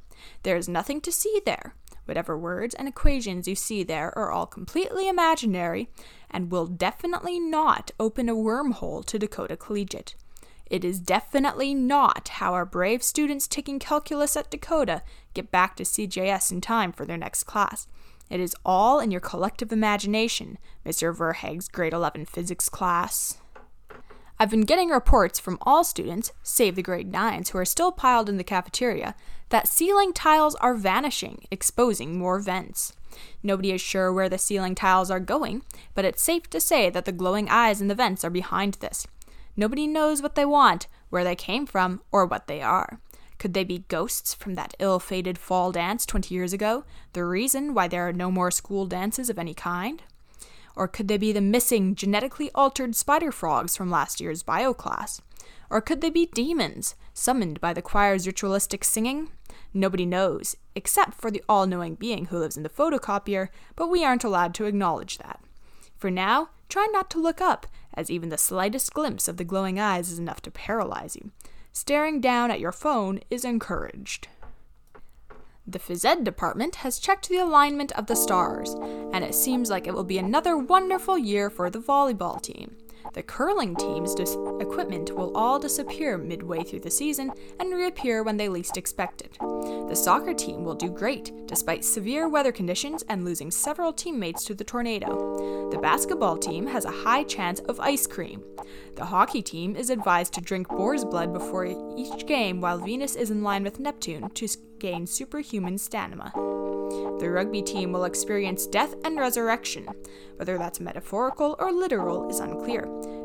There 0.44 0.58
is 0.58 0.68
nothing 0.68 1.00
to 1.02 1.14
see 1.14 1.42
there. 1.46 1.76
Whatever 2.06 2.38
words 2.38 2.76
and 2.76 2.90
equations 2.90 3.48
you 3.48 3.56
see 3.56 3.84
there 3.84 4.16
are 4.18 4.32
all 4.32 4.46
completely 4.46 5.08
imaginary 5.08 5.88
and 6.30 6.52
will 6.52 6.68
definitely 6.68 7.40
not 7.40 7.92
open 7.98 8.28
a 8.28 8.36
wormhole 8.36 9.06
to 9.06 9.18
Dakota 9.18 9.56
Collegiate. 9.56 10.16
It 10.66 10.84
is 10.84 11.00
definitely 11.00 11.74
not 11.74 12.28
how 12.30 12.54
our 12.54 12.66
brave 12.66 13.02
students 13.02 13.48
taking 13.48 13.80
calculus 13.80 14.36
at 14.36 14.52
Dakota 14.52 15.04
get 15.34 15.52
back 15.52 15.78
to 15.78 15.84
CJS 15.84 16.52
in 16.52 16.60
time 16.60 16.92
for 16.92 17.06
their 17.06 17.18
next 17.18 17.44
class. 17.44 17.88
It 18.32 18.40
is 18.40 18.56
all 18.66 19.02
in 19.02 19.12
your 19.12 19.20
collective 19.20 19.74
imagination, 19.74 20.58
Mr. 20.86 21.14
Verheg's 21.14 21.68
grade 21.68 21.92
11 21.92 22.24
physics 22.26 22.70
class. 22.70 23.40
I've 24.40 24.50
been 24.50 24.62
getting 24.62 24.88
reports 24.88 25.38
from 25.38 25.58
all 25.64 25.84
students, 25.84 26.32
save 26.42 26.76
the 26.76 26.82
grade 26.82 27.12
9s 27.12 27.50
who 27.50 27.58
are 27.58 27.66
still 27.66 27.92
piled 27.92 28.30
in 28.30 28.38
the 28.38 28.46
cafeteria, 28.46 29.16
that 29.50 29.68
ceiling 29.68 30.14
tiles 30.14 30.56
are 30.56 30.76
vanishing, 30.76 31.44
exposing 31.52 32.18
more 32.18 32.40
vents. 32.40 32.94
Nobody 33.44 33.74
is 33.74 33.82
sure 33.82 34.14
where 34.14 34.30
the 34.30 34.38
ceiling 34.38 34.76
tiles 34.76 35.12
are 35.12 35.20
going, 35.20 35.64
but 35.94 36.06
it's 36.06 36.24
safe 36.24 36.50
to 36.52 36.62
say 36.62 36.90
that 36.90 37.04
the 37.04 37.12
glowing 37.12 37.50
eyes 37.50 37.82
in 37.82 37.90
the 37.90 37.96
vents 37.96 38.24
are 38.24 38.30
behind 38.30 38.76
this. 38.76 39.06
Nobody 39.58 39.88
knows 39.88 40.22
what 40.22 40.36
they 40.36 40.46
want, 40.46 40.88
where 41.10 41.26
they 41.26 41.36
came 41.36 41.66
from, 41.66 42.00
or 42.14 42.26
what 42.26 42.48
they 42.48 42.62
are. 42.62 43.02
Could 43.42 43.56
they 43.56 43.64
be 43.64 43.86
ghosts 43.88 44.36
from 44.36 44.54
that 44.54 44.76
ill 44.78 45.00
fated 45.00 45.36
fall 45.36 45.72
dance 45.72 46.06
20 46.06 46.32
years 46.32 46.54
ago, 46.54 46.84
the 47.14 47.26
reason 47.26 47.74
why 47.74 47.88
there 47.88 48.08
are 48.08 48.14
no 48.14 48.30
more 48.30 48.52
school 48.52 48.86
dances 48.86 49.32
of 49.32 49.40
any 49.40 49.56
kind? 49.56 50.04
Or 50.76 50.88
could 50.88 51.08
they 51.08 51.18
be 51.18 51.32
the 51.32 51.42
missing, 51.42 51.96
genetically 51.96 52.52
altered 52.54 52.96
spider 52.96 53.32
frogs 53.32 53.76
from 53.76 53.90
last 53.90 54.22
year's 54.22 54.44
bio 54.44 54.76
class? 54.76 55.22
Or 55.72 55.82
could 55.82 56.02
they 56.02 56.12
be 56.12 56.28
demons, 56.28 56.94
summoned 57.16 57.60
by 57.60 57.74
the 57.74 57.82
choir's 57.82 58.28
ritualistic 58.28 58.84
singing? 58.84 59.32
Nobody 59.74 60.06
knows, 60.06 60.56
except 60.76 61.16
for 61.16 61.32
the 61.32 61.44
all 61.50 61.66
knowing 61.66 61.96
being 61.96 62.26
who 62.26 62.38
lives 62.38 62.58
in 62.58 62.62
the 62.62 62.70
photocopier, 62.70 63.48
but 63.76 63.90
we 63.90 64.06
aren't 64.06 64.24
allowed 64.24 64.54
to 64.54 64.66
acknowledge 64.66 65.18
that. 65.18 65.44
For 65.98 66.12
now, 66.12 66.50
try 66.70 66.88
not 66.92 67.10
to 67.10 67.20
look 67.20 67.42
up, 67.42 67.66
as 67.96 68.12
even 68.12 68.30
the 68.30 68.38
slightest 68.38 68.94
glimpse 68.94 69.28
of 69.28 69.38
the 69.38 69.44
glowing 69.44 69.80
eyes 69.80 70.12
is 70.12 70.20
enough 70.20 70.44
to 70.44 70.52
paralyze 70.52 71.16
you 71.16 71.32
staring 71.72 72.22
down 72.22 72.52
at 72.52 72.60
your 72.60 72.72
phone 72.72 73.20
is 73.30 73.46
encouraged. 73.46 74.28
The 75.66 75.80
phys 75.80 76.04
ed 76.04 76.24
department 76.24 76.78
has 76.78 77.00
checked 77.00 77.30
the 77.30 77.38
alignment 77.38 77.92
of 77.94 78.08
the 78.08 78.16
stars, 78.16 78.74
and 79.14 79.24
it 79.24 79.36
seems 79.36 79.70
like 79.70 79.88
it 79.88 79.94
will 79.94 80.04
be 80.04 80.18
another 80.18 80.58
wonderful 80.58 81.18
year 81.18 81.50
for 81.50 81.70
the 81.70 81.80
volleyball 81.80 82.42
team. 82.42 82.76
The 83.14 83.24
curling 83.24 83.76
team's 83.76 84.16
dis- 84.16 84.38
equipment 84.60 85.12
will 85.16 85.36
all 85.36 85.60
disappear 85.60 86.18
midway 86.18 86.64
through 86.64 86.82
the 86.82 86.92
season 86.92 87.32
and 87.60 87.74
reappear 87.74 88.24
when 88.24 88.38
they 88.38 88.50
least 88.50 88.78
expect 88.78 89.22
it. 89.22 89.38
The 89.40 89.96
soccer 89.96 90.34
team 90.34 90.64
will 90.64 90.76
do 90.76 90.90
great, 90.90 91.32
despite 91.48 91.84
severe 91.84 92.30
weather 92.30 92.52
conditions 92.52 93.04
and 93.10 93.26
losing 93.26 93.52
several 93.52 93.92
teammates 93.92 94.46
to 94.46 94.54
the 94.54 94.64
tornado. 94.64 95.70
The 95.72 95.78
basketball 95.78 96.38
team 96.38 96.68
has 96.68 96.86
a 96.86 96.92
high 96.92 97.24
chance 97.24 97.60
of 97.62 97.80
ice 97.80 98.08
cream. 98.08 98.44
The 98.96 99.06
hockey 99.06 99.42
team 99.42 99.76
is 99.76 99.90
advised 99.90 100.34
to 100.34 100.42
drink 100.42 100.68
boar's 100.68 101.04
blood 101.04 101.34
before 101.34 101.66
each 101.66 102.26
game 102.28 102.62
while 102.62 102.78
Venus 102.78 103.16
is 103.16 103.32
in 103.32 103.44
line 103.44 103.64
with 103.64 103.80
Neptune 103.80 104.30
to 104.30 104.48
gain 104.80 105.06
superhuman 105.06 105.78
stamina. 105.78 106.32
The 107.20 107.30
rugby 107.30 107.62
team 107.62 107.92
will 107.92 108.06
experience 108.06 108.68
death 108.68 108.96
and 109.04 109.20
resurrection. 109.20 109.88
Whether 110.36 110.58
that's 110.58 110.80
metaphorical 110.80 111.56
or 111.60 111.72
literal 111.72 112.30
is 112.30 112.40
unclear. 112.40 112.82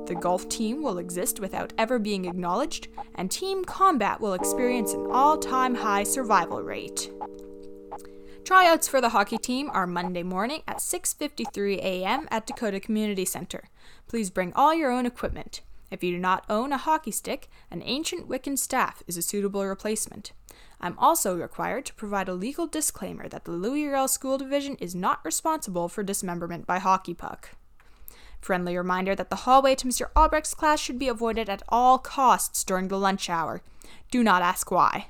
The 0.06 0.14
golf 0.14 0.48
team 0.48 0.82
will 0.82 0.98
exist 0.98 1.40
without 1.40 1.72
ever 1.78 1.98
being 1.98 2.26
acknowledged, 2.26 2.88
and 3.14 3.30
team 3.30 3.64
combat 3.64 4.20
will 4.20 4.34
experience 4.34 4.92
an 4.92 5.06
all 5.10 5.36
time 5.38 5.74
high 5.74 6.04
survival 6.04 6.62
rate. 6.62 7.10
Tryouts 8.44 8.86
for 8.86 9.00
the 9.00 9.08
hockey 9.08 9.38
team 9.38 9.70
are 9.72 9.88
Monday 9.88 10.22
morning 10.22 10.62
at 10.68 10.76
6:53 10.76 11.78
a.m. 11.78 12.28
at 12.30 12.46
Dakota 12.46 12.78
Community 12.78 13.24
Center. 13.24 13.64
Please 14.06 14.30
bring 14.30 14.52
all 14.52 14.72
your 14.72 14.92
own 14.92 15.04
equipment. 15.04 15.62
If 15.90 16.04
you 16.04 16.12
do 16.12 16.18
not 16.18 16.44
own 16.48 16.72
a 16.72 16.78
hockey 16.78 17.10
stick, 17.10 17.48
an 17.70 17.82
ancient 17.84 18.28
Wiccan 18.28 18.56
staff 18.56 19.02
is 19.08 19.16
a 19.16 19.22
suitable 19.22 19.64
replacement. 19.66 20.32
I'm 20.80 20.98
also 20.98 21.36
required 21.36 21.86
to 21.86 21.94
provide 21.94 22.28
a 22.28 22.34
legal 22.34 22.66
disclaimer 22.66 23.28
that 23.28 23.44
the 23.44 23.52
Louis 23.52 23.86
Riel 23.86 24.08
School 24.08 24.38
Division 24.38 24.76
is 24.76 24.94
not 24.94 25.24
responsible 25.24 25.88
for 25.88 26.02
dismemberment 26.02 26.66
by 26.66 26.78
hockey 26.78 27.14
puck. 27.14 27.50
Friendly 28.40 28.76
reminder 28.76 29.14
that 29.14 29.30
the 29.30 29.36
hallway 29.36 29.74
to 29.74 29.88
Mr. 29.88 30.10
Albrecht's 30.14 30.54
class 30.54 30.78
should 30.78 30.98
be 30.98 31.08
avoided 31.08 31.48
at 31.48 31.62
all 31.68 31.98
costs 31.98 32.62
during 32.62 32.88
the 32.88 32.98
lunch 32.98 33.28
hour. 33.30 33.62
Do 34.10 34.22
not 34.22 34.42
ask 34.42 34.70
why. 34.70 35.08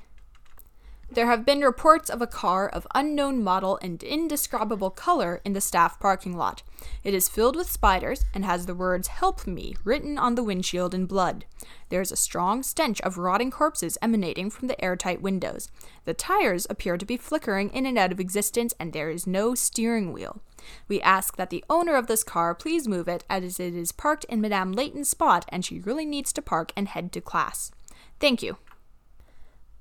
There 1.09 1.27
have 1.27 1.45
been 1.45 1.61
reports 1.61 2.09
of 2.09 2.21
a 2.21 2.27
car 2.27 2.67
of 2.67 2.85
unknown 2.93 3.41
model 3.41 3.79
and 3.81 4.03
indescribable 4.03 4.89
color 4.89 5.41
in 5.45 5.53
the 5.53 5.61
staff 5.61 5.99
parking 5.99 6.35
lot. 6.35 6.63
It 7.03 7.13
is 7.13 7.29
filled 7.29 7.55
with 7.55 7.71
spiders 7.71 8.25
and 8.33 8.43
has 8.43 8.65
the 8.65 8.75
words 8.75 9.07
Help 9.07 9.47
Me 9.47 9.75
written 9.85 10.17
on 10.17 10.35
the 10.35 10.43
windshield 10.43 10.93
in 10.93 11.05
blood. 11.05 11.45
There 11.89 12.01
is 12.01 12.11
a 12.11 12.17
strong 12.17 12.61
stench 12.61 12.99
of 13.01 13.17
rotting 13.17 13.51
corpses 13.51 13.97
emanating 14.01 14.49
from 14.49 14.67
the 14.67 14.79
airtight 14.83 15.21
windows. 15.21 15.71
The 16.03 16.13
tires 16.13 16.67
appear 16.69 16.97
to 16.97 17.05
be 17.05 17.15
flickering 17.15 17.69
in 17.69 17.85
and 17.85 17.97
out 17.97 18.11
of 18.11 18.19
existence, 18.19 18.73
and 18.77 18.91
there 18.91 19.09
is 19.09 19.25
no 19.25 19.55
steering 19.55 20.11
wheel. 20.11 20.41
We 20.89 21.01
ask 21.01 21.37
that 21.37 21.49
the 21.49 21.63
owner 21.69 21.95
of 21.95 22.07
this 22.07 22.23
car 22.23 22.53
please 22.53 22.85
move 22.87 23.07
it, 23.07 23.23
as 23.29 23.59
it 23.61 23.73
is 23.73 23.93
parked 23.93 24.25
in 24.25 24.41
Madame 24.41 24.73
Layton's 24.73 25.09
spot 25.09 25.45
and 25.49 25.63
she 25.63 25.79
really 25.79 26.05
needs 26.05 26.33
to 26.33 26.41
park 26.41 26.73
and 26.75 26.89
head 26.89 27.13
to 27.13 27.21
class. 27.21 27.71
Thank 28.19 28.43
you. 28.43 28.57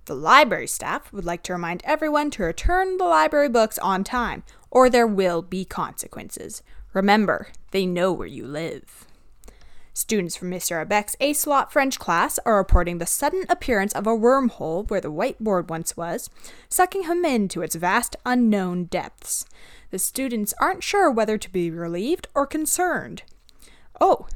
The 0.07 0.15
library 0.15 0.69
staff 0.69 1.13
would 1.13 1.25
like 1.25 1.43
to 1.43 1.53
remind 1.53 1.83
everyone 1.85 2.31
to 2.31 2.45
return 2.45 2.97
the 2.97 3.05
library 3.05 3.49
books 3.49 3.77
on 3.79 4.05
time, 4.05 4.45
or 4.71 4.89
there 4.89 5.07
will 5.07 5.43
be 5.43 5.65
consequences. 5.65 6.63
Remember, 6.93 7.49
they 7.73 7.87
know 7.87 8.13
where 8.13 8.29
you 8.29 8.47
live. 8.47 9.05
Students 9.93 10.37
from 10.37 10.53
Mr. 10.53 10.81
Abec's 10.81 11.17
A 11.19 11.33
slot 11.33 11.73
French 11.73 11.99
class 11.99 12.39
are 12.47 12.57
reporting 12.57 12.99
the 12.99 13.07
sudden 13.07 13.47
appearance 13.49 13.93
of 13.95 14.07
a 14.07 14.11
wormhole 14.11 14.89
where 14.89 15.01
the 15.01 15.11
whiteboard 15.11 15.69
once 15.69 15.97
was, 15.97 16.31
sucking 16.69 17.05
him 17.05 17.25
into 17.25 17.63
its 17.63 17.75
vast 17.75 18.15
unknown 18.25 18.85
depths. 18.85 19.45
The 19.91 19.99
students 19.99 20.55
aren't 20.61 20.85
sure 20.85 21.11
whether 21.11 21.37
to 21.37 21.51
be 21.51 21.69
relieved 21.69 22.29
or 22.33 22.47
concerned. 22.47 23.25
Oh, 24.01 24.29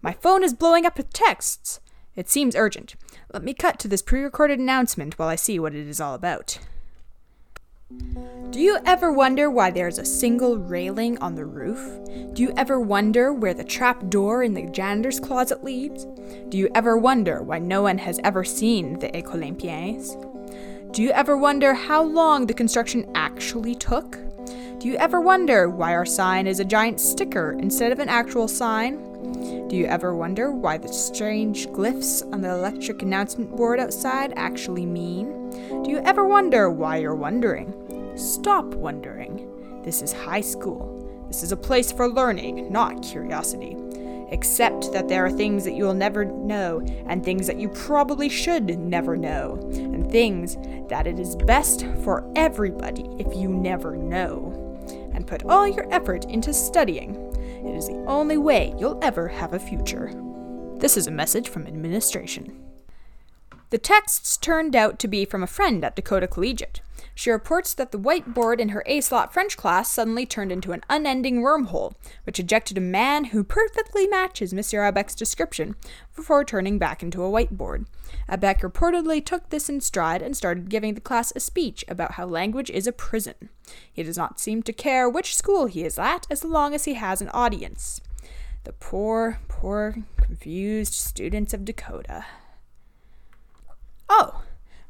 my 0.00 0.14
phone 0.14 0.42
is 0.42 0.52
blowing 0.52 0.84
up 0.84 0.96
with 0.96 1.12
texts. 1.12 1.78
It 2.14 2.28
seems 2.28 2.54
urgent. 2.54 2.94
Let 3.32 3.42
me 3.42 3.54
cut 3.54 3.78
to 3.80 3.88
this 3.88 4.02
pre 4.02 4.22
recorded 4.22 4.58
announcement 4.58 5.18
while 5.18 5.28
I 5.28 5.36
see 5.36 5.58
what 5.58 5.74
it 5.74 5.88
is 5.88 6.00
all 6.00 6.14
about. 6.14 6.58
Do 8.50 8.60
you 8.60 8.78
ever 8.84 9.10
wonder 9.10 9.50
why 9.50 9.70
there's 9.70 9.98
a 9.98 10.04
single 10.04 10.58
railing 10.58 11.16
on 11.18 11.34
the 11.34 11.44
roof? 11.46 11.80
Do 12.34 12.42
you 12.42 12.52
ever 12.56 12.78
wonder 12.78 13.32
where 13.32 13.54
the 13.54 13.64
trap 13.64 14.08
door 14.08 14.42
in 14.42 14.52
the 14.52 14.66
janitor's 14.66 15.18
closet 15.18 15.64
leads? 15.64 16.04
Do 16.50 16.58
you 16.58 16.70
ever 16.74 16.98
wonder 16.98 17.42
why 17.42 17.58
no 17.58 17.82
one 17.82 17.98
has 17.98 18.20
ever 18.24 18.44
seen 18.44 18.98
the 18.98 19.08
École 19.08 19.36
Olympiens? 19.36 20.16
Do 20.92 21.02
you 21.02 21.10
ever 21.12 21.36
wonder 21.36 21.72
how 21.72 22.02
long 22.02 22.46
the 22.46 22.54
construction 22.54 23.10
actually 23.14 23.74
took? 23.74 24.18
Do 24.78 24.88
you 24.88 24.96
ever 24.96 25.20
wonder 25.20 25.70
why 25.70 25.94
our 25.94 26.04
sign 26.04 26.46
is 26.46 26.60
a 26.60 26.64
giant 26.64 27.00
sticker 27.00 27.52
instead 27.52 27.92
of 27.92 28.00
an 28.00 28.10
actual 28.10 28.48
sign? 28.48 29.11
Do 29.68 29.76
you 29.76 29.86
ever 29.86 30.14
wonder 30.14 30.50
why 30.52 30.78
the 30.78 30.92
strange 30.92 31.66
glyphs 31.68 32.22
on 32.32 32.42
the 32.42 32.50
electric 32.50 33.02
announcement 33.02 33.56
board 33.56 33.80
outside 33.80 34.32
actually 34.36 34.86
mean? 34.86 35.50
Do 35.82 35.90
you 35.90 35.98
ever 35.98 36.26
wonder 36.26 36.70
why 36.70 36.98
you're 36.98 37.14
wondering? 37.14 37.74
Stop 38.16 38.74
wondering. 38.74 39.48
This 39.82 40.02
is 40.02 40.12
high 40.12 40.42
school. 40.42 41.26
This 41.28 41.42
is 41.42 41.52
a 41.52 41.56
place 41.56 41.90
for 41.90 42.08
learning, 42.08 42.70
not 42.70 43.02
curiosity. 43.02 43.76
Accept 44.30 44.92
that 44.92 45.08
there 45.08 45.24
are 45.24 45.30
things 45.30 45.64
that 45.64 45.74
you'll 45.74 45.94
never 45.94 46.24
know, 46.24 46.80
and 47.06 47.24
things 47.24 47.46
that 47.46 47.58
you 47.58 47.68
probably 47.68 48.28
should 48.28 48.78
never 48.78 49.16
know, 49.16 49.58
and 49.72 50.10
things 50.10 50.56
that 50.88 51.06
it 51.06 51.18
is 51.18 51.36
best 51.36 51.86
for 52.02 52.30
everybody 52.36 53.08
if 53.18 53.34
you 53.34 53.48
never 53.48 53.96
know. 53.96 54.58
And 55.14 55.26
put 55.26 55.44
all 55.44 55.68
your 55.68 55.86
effort 55.92 56.24
into 56.26 56.54
studying 56.54 57.21
it 57.64 57.74
is 57.74 57.88
the 57.88 58.04
only 58.06 58.36
way 58.36 58.74
you'll 58.78 58.98
ever 59.02 59.28
have 59.28 59.52
a 59.54 59.58
future. 59.58 60.12
This 60.76 60.96
is 60.96 61.06
a 61.06 61.12
message 61.12 61.48
from 61.48 61.66
administration. 61.66 62.60
The 63.70 63.78
texts 63.78 64.36
turned 64.36 64.76
out 64.76 64.98
to 64.98 65.08
be 65.08 65.24
from 65.24 65.42
a 65.42 65.46
friend 65.46 65.82
at 65.82 65.96
Dakota 65.96 66.26
Collegiate. 66.28 66.81
She 67.14 67.30
reports 67.30 67.74
that 67.74 67.92
the 67.92 67.98
whiteboard 67.98 68.58
in 68.58 68.70
her 68.70 68.82
A 68.86 69.00
slot 69.00 69.32
French 69.32 69.56
class 69.56 69.90
suddenly 69.90 70.24
turned 70.24 70.50
into 70.50 70.72
an 70.72 70.82
unending 70.88 71.42
wormhole, 71.42 71.94
which 72.24 72.40
ejected 72.40 72.78
a 72.78 72.80
man 72.80 73.26
who 73.26 73.44
perfectly 73.44 74.06
matches 74.06 74.54
Monsieur 74.54 74.90
Abec's 74.90 75.14
description 75.14 75.76
before 76.16 76.44
turning 76.44 76.78
back 76.78 77.02
into 77.02 77.22
a 77.22 77.30
whiteboard. 77.30 77.86
Abec 78.28 78.60
reportedly 78.60 79.24
took 79.24 79.50
this 79.50 79.68
in 79.68 79.80
stride 79.80 80.22
and 80.22 80.36
started 80.36 80.70
giving 80.70 80.94
the 80.94 81.00
class 81.00 81.32
a 81.36 81.40
speech 81.40 81.84
about 81.86 82.12
how 82.12 82.26
language 82.26 82.70
is 82.70 82.86
a 82.86 82.92
prison. 82.92 83.34
He 83.92 84.02
does 84.02 84.16
not 84.16 84.40
seem 84.40 84.62
to 84.62 84.72
care 84.72 85.08
which 85.08 85.36
school 85.36 85.66
he 85.66 85.84
is 85.84 85.98
at 85.98 86.26
as 86.30 86.44
long 86.44 86.74
as 86.74 86.84
he 86.84 86.94
has 86.94 87.20
an 87.20 87.28
audience. 87.30 88.00
The 88.64 88.72
poor, 88.72 89.40
poor, 89.48 89.96
confused 90.16 90.94
students 90.94 91.52
of 91.52 91.64
Dakota. 91.64 92.24
Oh, 94.08 94.42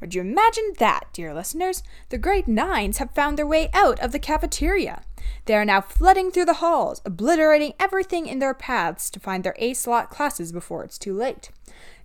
would 0.03 0.17
you 0.17 0.21
imagine 0.21 0.75
that, 0.79 1.05
dear 1.13 1.33
listeners? 1.33 1.85
The 2.09 2.19
grade 2.19 2.49
nines 2.49 2.99
have 2.99 3.15
found 3.15 3.39
their 3.39 3.47
way 3.47 3.71
out 3.73 4.01
of 4.01 4.11
the 4.11 4.19
cafeteria. 4.19 5.03
They 5.45 5.55
are 5.55 5.65
now 5.65 5.81
flooding 5.81 6.33
through 6.33 6.47
the 6.47 6.55
halls, 6.55 7.01
obliterating 7.05 7.75
everything 7.79 8.27
in 8.27 8.41
their 8.41 8.53
paths 8.53 9.09
to 9.11 9.21
find 9.21 9.45
their 9.45 9.55
A 9.59 9.75
slot 9.75 10.11
classes 10.11 10.51
before 10.51 10.83
it's 10.83 10.99
too 10.99 11.15
late. 11.15 11.51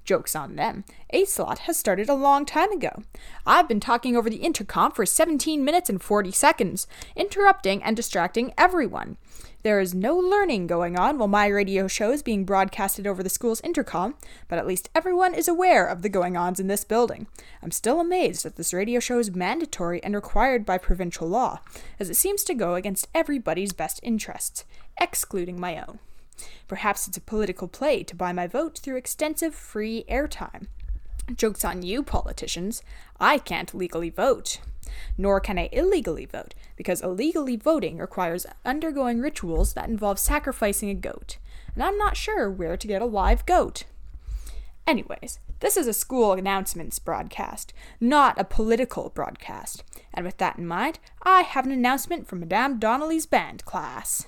Joke's 0.05 0.35
on 0.35 0.55
them. 0.55 0.85
A 1.09 1.25
slot 1.25 1.59
has 1.59 1.75
started 1.75 2.07
a 2.07 2.13
long 2.13 2.45
time 2.45 2.71
ago. 2.71 3.01
I've 3.47 3.67
been 3.67 3.79
talking 3.79 4.15
over 4.15 4.29
the 4.29 4.37
intercom 4.37 4.91
for 4.91 5.05
17 5.05 5.65
minutes 5.65 5.89
and 5.89 5.99
40 5.99 6.31
seconds, 6.31 6.85
interrupting 7.15 7.81
and 7.81 7.95
distracting 7.95 8.53
everyone. 8.59 9.17
There 9.63 9.79
is 9.79 9.95
no 9.95 10.15
learning 10.15 10.67
going 10.67 10.97
on 10.97 11.17
while 11.17 11.27
my 11.27 11.47
radio 11.47 11.87
show 11.87 12.11
is 12.11 12.21
being 12.21 12.45
broadcasted 12.45 13.07
over 13.07 13.23
the 13.23 13.29
school's 13.29 13.59
intercom, 13.61 14.15
but 14.47 14.59
at 14.59 14.67
least 14.67 14.89
everyone 14.93 15.33
is 15.33 15.47
aware 15.47 15.85
of 15.85 16.03
the 16.03 16.09
going 16.09 16.37
ons 16.37 16.59
in 16.59 16.67
this 16.67 16.83
building. 16.83 17.27
I'm 17.63 17.71
still 17.71 17.99
amazed 17.99 18.45
that 18.45 18.55
this 18.55 18.73
radio 18.73 18.99
show 18.99 19.17
is 19.17 19.35
mandatory 19.35 20.01
and 20.03 20.13
required 20.13 20.65
by 20.65 20.77
provincial 20.77 21.27
law, 21.27 21.59
as 21.99 22.09
it 22.09 22.15
seems 22.15 22.43
to 22.43 22.53
go 22.53 22.75
against 22.75 23.07
everybody's 23.15 23.73
best 23.73 23.99
interests, 24.03 24.63
excluding 25.01 25.59
my 25.59 25.77
own. 25.77 25.99
Perhaps 26.67 27.07
it's 27.07 27.17
a 27.17 27.21
political 27.21 27.67
play 27.67 28.03
to 28.03 28.15
buy 28.15 28.31
my 28.31 28.45
vote 28.45 28.77
through 28.77 28.97
extensive 28.97 29.55
free 29.55 30.05
airtime. 30.07 30.67
Joke's 31.35 31.65
on 31.65 31.83
you, 31.83 32.03
politicians. 32.03 32.81
I 33.19 33.37
can't 33.37 33.73
legally 33.73 34.09
vote. 34.09 34.59
Nor 35.17 35.39
can 35.39 35.57
I 35.59 35.69
illegally 35.71 36.25
vote, 36.25 36.53
because 36.75 37.01
illegally 37.01 37.55
voting 37.57 37.97
requires 37.97 38.45
undergoing 38.65 39.19
rituals 39.19 39.73
that 39.73 39.89
involve 39.89 40.19
sacrificing 40.19 40.89
a 40.89 40.93
goat, 40.93 41.37
and 41.73 41.83
I'm 41.83 41.97
not 41.97 42.15
sure 42.15 42.49
where 42.49 42.77
to 42.77 42.87
get 42.87 43.01
a 43.01 43.05
live 43.05 43.45
goat. 43.45 43.83
Anyways, 44.85 45.39
this 45.59 45.75
is 45.75 45.87
a 45.87 45.93
school 45.93 46.33
announcements 46.33 46.99
broadcast, 46.99 47.73
not 47.99 48.39
a 48.39 48.45
political 48.45 49.09
broadcast, 49.09 49.83
and 50.13 50.25
with 50.25 50.37
that 50.37 50.57
in 50.57 50.65
mind, 50.65 50.99
I 51.21 51.41
have 51.41 51.65
an 51.65 51.71
announcement 51.71 52.27
from 52.27 52.39
Madame 52.39 52.79
Donnelly's 52.79 53.25
band 53.25 53.65
class. 53.65 54.27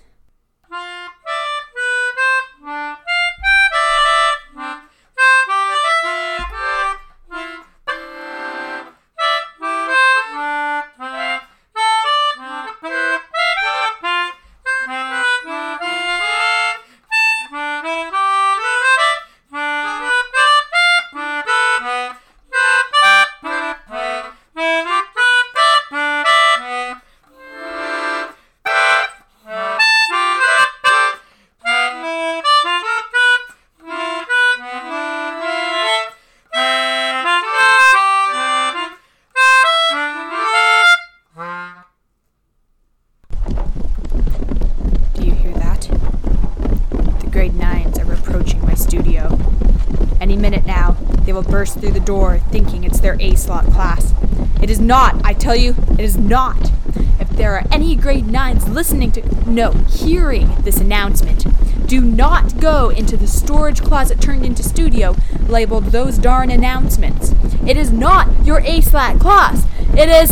Door 52.10 52.40
thinking 52.40 52.84
it's 52.84 53.00
their 53.02 53.16
A 53.20 53.36
slot 53.36 53.66
class. 53.66 54.16
It 54.64 54.72
is 54.72 54.80
not, 54.80 55.24
I 55.24 55.34
tell 55.34 55.56
you, 55.56 55.76
it 55.92 56.00
is 56.00 56.18
not. 56.18 56.72
If 57.20 57.30
there 57.30 57.54
are 57.54 57.64
any 57.72 57.96
grade 57.96 58.26
9s 58.26 58.68
listening 58.74 59.12
to, 59.12 59.48
no, 59.48 59.74
hearing 59.74 60.56
this 60.64 60.78
announcement, 60.78 61.46
do 61.88 62.02
not 62.02 62.60
go 62.60 62.90
into 62.90 63.16
the 63.16 63.28
storage 63.28 63.84
closet 63.84 64.20
turned 64.20 64.44
into 64.44 64.64
studio 64.64 65.16
labeled 65.48 65.92
those 65.92 66.18
darn 66.18 66.50
announcements. 66.50 67.36
It 67.68 67.78
is 67.78 67.92
not 67.92 68.44
your 68.44 68.62
A 68.62 68.82
slot 68.82 69.20
class. 69.20 69.68
It 69.94 70.10
is. 70.10 70.32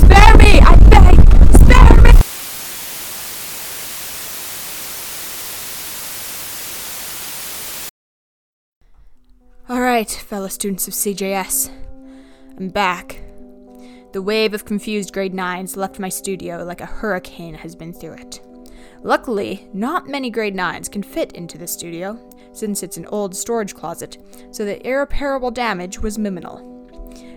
Spare 0.00 0.36
me! 0.36 0.60
I 0.60 0.76
beg! 0.90 1.18
Spare 1.56 2.02
me! 2.02 2.12
All 9.98 10.02
right, 10.02 10.10
fellow 10.28 10.46
students 10.46 10.86
of 10.86 10.94
CJS. 10.94 11.72
I'm 12.56 12.68
back. 12.68 13.20
The 14.12 14.22
wave 14.22 14.54
of 14.54 14.64
confused 14.64 15.12
grade 15.12 15.34
9s 15.34 15.76
left 15.76 15.98
my 15.98 16.08
studio 16.08 16.62
like 16.62 16.80
a 16.80 16.86
hurricane 16.86 17.54
has 17.54 17.74
been 17.74 17.92
through 17.92 18.12
it. 18.12 18.40
Luckily, 19.02 19.68
not 19.72 20.06
many 20.06 20.30
grade 20.30 20.54
9s 20.54 20.88
can 20.88 21.02
fit 21.02 21.32
into 21.32 21.58
the 21.58 21.66
studio, 21.66 22.16
since 22.52 22.84
it's 22.84 22.96
an 22.96 23.06
old 23.06 23.34
storage 23.34 23.74
closet, 23.74 24.18
so 24.52 24.64
the 24.64 24.80
irreparable 24.86 25.50
damage 25.50 25.98
was 25.98 26.16
minimal. 26.16 26.86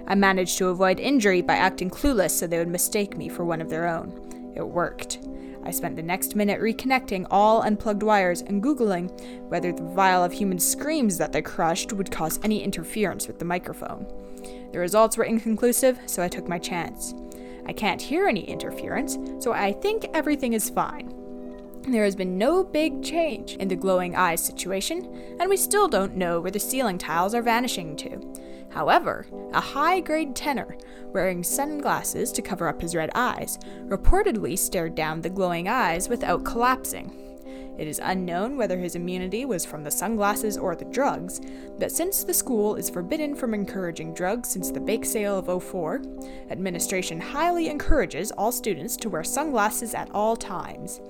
I 0.05 0.13
managed 0.13 0.59
to 0.59 0.67
avoid 0.67 0.99
injury 0.99 1.41
by 1.41 1.55
acting 1.55 1.89
clueless 1.89 2.29
so 2.29 2.45
they 2.45 2.59
would 2.59 2.67
mistake 2.67 3.17
me 3.17 3.27
for 3.27 3.43
one 3.43 3.61
of 3.61 3.71
their 3.71 3.87
own. 3.87 4.53
It 4.55 4.61
worked. 4.61 5.17
I 5.63 5.71
spent 5.71 5.95
the 5.95 6.03
next 6.03 6.35
minute 6.35 6.59
reconnecting 6.59 7.27
all 7.29 7.61
unplugged 7.61 8.03
wires 8.03 8.41
and 8.41 8.63
Googling 8.63 9.09
whether 9.49 9.71
the 9.71 9.83
vial 9.83 10.23
of 10.23 10.31
human 10.31 10.59
screams 10.59 11.17
that 11.17 11.31
they 11.31 11.41
crushed 11.41 11.93
would 11.93 12.11
cause 12.11 12.39
any 12.43 12.63
interference 12.63 13.27
with 13.27 13.39
the 13.39 13.45
microphone. 13.45 14.07
The 14.71 14.79
results 14.79 15.17
were 15.17 15.23
inconclusive, 15.23 15.99
so 16.05 16.23
I 16.23 16.27
took 16.27 16.47
my 16.47 16.57
chance. 16.57 17.13
I 17.65 17.73
can't 17.73 18.01
hear 18.01 18.27
any 18.27 18.43
interference, 18.43 19.17
so 19.43 19.51
I 19.53 19.73
think 19.73 20.07
everything 20.13 20.53
is 20.53 20.69
fine. 20.69 21.13
There 21.87 22.03
has 22.03 22.15
been 22.15 22.37
no 22.37 22.63
big 22.63 23.03
change 23.03 23.55
in 23.55 23.67
the 23.67 23.75
glowing 23.75 24.15
eyes 24.15 24.43
situation, 24.43 25.37
and 25.39 25.49
we 25.49 25.57
still 25.57 25.87
don't 25.87 26.15
know 26.15 26.39
where 26.39 26.51
the 26.51 26.59
ceiling 26.59 26.97
tiles 26.97 27.33
are 27.33 27.41
vanishing 27.41 27.95
to. 27.97 28.21
However, 28.73 29.25
a 29.53 29.61
high 29.61 29.99
grade 29.99 30.35
tenor, 30.35 30.77
wearing 31.13 31.43
sunglasses 31.43 32.31
to 32.31 32.41
cover 32.41 32.67
up 32.67 32.81
his 32.81 32.95
red 32.95 33.09
eyes, 33.15 33.59
reportedly 33.85 34.57
stared 34.57 34.95
down 34.95 35.21
the 35.21 35.29
glowing 35.29 35.67
eyes 35.67 36.07
without 36.07 36.45
collapsing. 36.45 37.17
It 37.77 37.87
is 37.87 37.99
unknown 38.03 38.57
whether 38.57 38.77
his 38.77 38.95
immunity 38.95 39.45
was 39.45 39.65
from 39.65 39.83
the 39.83 39.91
sunglasses 39.91 40.57
or 40.57 40.75
the 40.75 40.85
drugs, 40.85 41.41
but 41.79 41.91
since 41.91 42.23
the 42.23 42.33
school 42.33 42.75
is 42.75 42.89
forbidden 42.89 43.33
from 43.33 43.53
encouraging 43.53 44.13
drugs 44.13 44.49
since 44.49 44.71
the 44.71 44.79
bake 44.79 45.05
sale 45.05 45.37
of 45.39 45.63
04, 45.63 46.01
administration 46.49 47.19
highly 47.19 47.69
encourages 47.69 48.31
all 48.33 48.51
students 48.51 48.95
to 48.97 49.09
wear 49.09 49.23
sunglasses 49.23 49.93
at 49.93 50.11
all 50.11 50.35
times. 50.35 51.01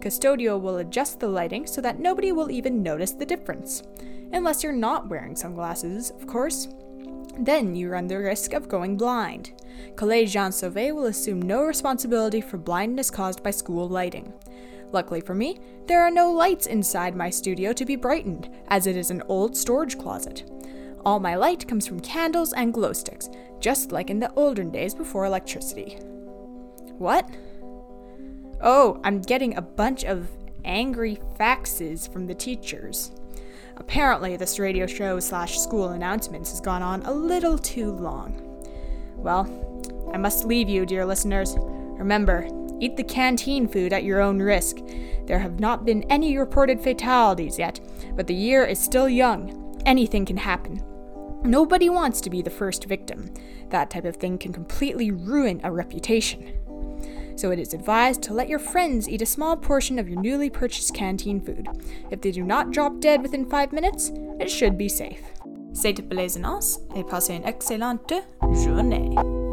Custodio 0.00 0.58
will 0.60 0.78
adjust 0.78 1.20
the 1.20 1.28
lighting 1.28 1.66
so 1.66 1.80
that 1.80 1.98
nobody 1.98 2.32
will 2.32 2.50
even 2.50 2.82
notice 2.82 3.12
the 3.12 3.26
difference. 3.26 3.82
Unless 4.32 4.62
you're 4.62 4.72
not 4.72 5.08
wearing 5.08 5.36
sunglasses, 5.36 6.10
of 6.10 6.26
course. 6.26 6.68
Then 7.38 7.74
you 7.74 7.90
run 7.90 8.06
the 8.06 8.18
risk 8.18 8.52
of 8.52 8.68
going 8.68 8.96
blind. 8.96 9.52
Collège 9.94 10.30
Jeanne 10.30 10.52
Sauvé 10.52 10.94
will 10.94 11.06
assume 11.06 11.40
no 11.40 11.62
responsibility 11.62 12.40
for 12.40 12.56
blindness 12.56 13.10
caused 13.10 13.42
by 13.42 13.50
school 13.50 13.88
lighting. 13.88 14.32
Luckily 14.92 15.20
for 15.20 15.34
me, 15.34 15.58
there 15.86 16.02
are 16.02 16.10
no 16.10 16.32
lights 16.32 16.66
inside 16.66 17.14
my 17.14 17.28
studio 17.28 17.72
to 17.72 17.84
be 17.84 17.96
brightened, 17.96 18.48
as 18.68 18.86
it 18.86 18.96
is 18.96 19.10
an 19.10 19.22
old 19.28 19.56
storage 19.56 19.98
closet. 19.98 20.50
All 21.04 21.20
my 21.20 21.34
light 21.34 21.68
comes 21.68 21.86
from 21.86 22.00
candles 22.00 22.52
and 22.52 22.72
glow 22.72 22.92
sticks, 22.92 23.28
just 23.60 23.92
like 23.92 24.10
in 24.10 24.18
the 24.18 24.32
olden 24.34 24.70
days 24.70 24.94
before 24.94 25.24
electricity. 25.24 25.98
What? 26.98 27.28
Oh, 28.60 29.00
I'm 29.04 29.20
getting 29.20 29.56
a 29.56 29.62
bunch 29.62 30.04
of 30.04 30.28
angry 30.64 31.18
faxes 31.38 32.10
from 32.10 32.26
the 32.26 32.34
teachers. 32.34 33.12
Apparently, 33.78 34.36
this 34.36 34.58
radio 34.58 34.86
show 34.86 35.20
slash 35.20 35.58
school 35.58 35.88
announcements 35.88 36.50
has 36.50 36.60
gone 36.60 36.82
on 36.82 37.02
a 37.02 37.12
little 37.12 37.58
too 37.58 37.92
long. 37.92 38.42
Well, 39.16 40.10
I 40.12 40.16
must 40.16 40.46
leave 40.46 40.68
you, 40.68 40.86
dear 40.86 41.04
listeners. 41.04 41.56
Remember, 41.58 42.48
eat 42.80 42.96
the 42.96 43.04
canteen 43.04 43.68
food 43.68 43.92
at 43.92 44.04
your 44.04 44.20
own 44.20 44.40
risk. 44.40 44.78
There 45.26 45.38
have 45.38 45.60
not 45.60 45.84
been 45.84 46.04
any 46.04 46.38
reported 46.38 46.80
fatalities 46.80 47.58
yet, 47.58 47.80
but 48.14 48.26
the 48.26 48.34
year 48.34 48.64
is 48.64 48.78
still 48.78 49.08
young. 49.08 49.80
Anything 49.84 50.24
can 50.24 50.36
happen. 50.36 50.82
Nobody 51.42 51.88
wants 51.88 52.20
to 52.22 52.30
be 52.30 52.42
the 52.42 52.50
first 52.50 52.86
victim. 52.86 53.32
That 53.68 53.90
type 53.90 54.04
of 54.04 54.16
thing 54.16 54.38
can 54.38 54.52
completely 54.52 55.10
ruin 55.10 55.60
a 55.64 55.70
reputation 55.70 56.58
so 57.36 57.50
it 57.50 57.58
is 57.58 57.74
advised 57.74 58.22
to 58.22 58.34
let 58.34 58.48
your 58.48 58.58
friends 58.58 59.08
eat 59.08 59.22
a 59.22 59.26
small 59.26 59.56
portion 59.56 59.98
of 59.98 60.08
your 60.08 60.20
newly 60.20 60.50
purchased 60.50 60.94
canteen 60.94 61.40
food. 61.40 61.68
If 62.10 62.20
they 62.20 62.32
do 62.32 62.42
not 62.42 62.72
drop 62.72 63.00
dead 63.00 63.22
within 63.22 63.48
5 63.48 63.72
minutes, 63.72 64.10
it 64.40 64.50
should 64.50 64.76
be 64.76 64.88
safe. 64.88 65.22
C'est 65.72 66.08
plaisance 66.08 66.80
et 66.96 67.04
passez 67.04 67.34
une 67.34 67.44
excellente 67.44 68.12
journée. 68.64 69.45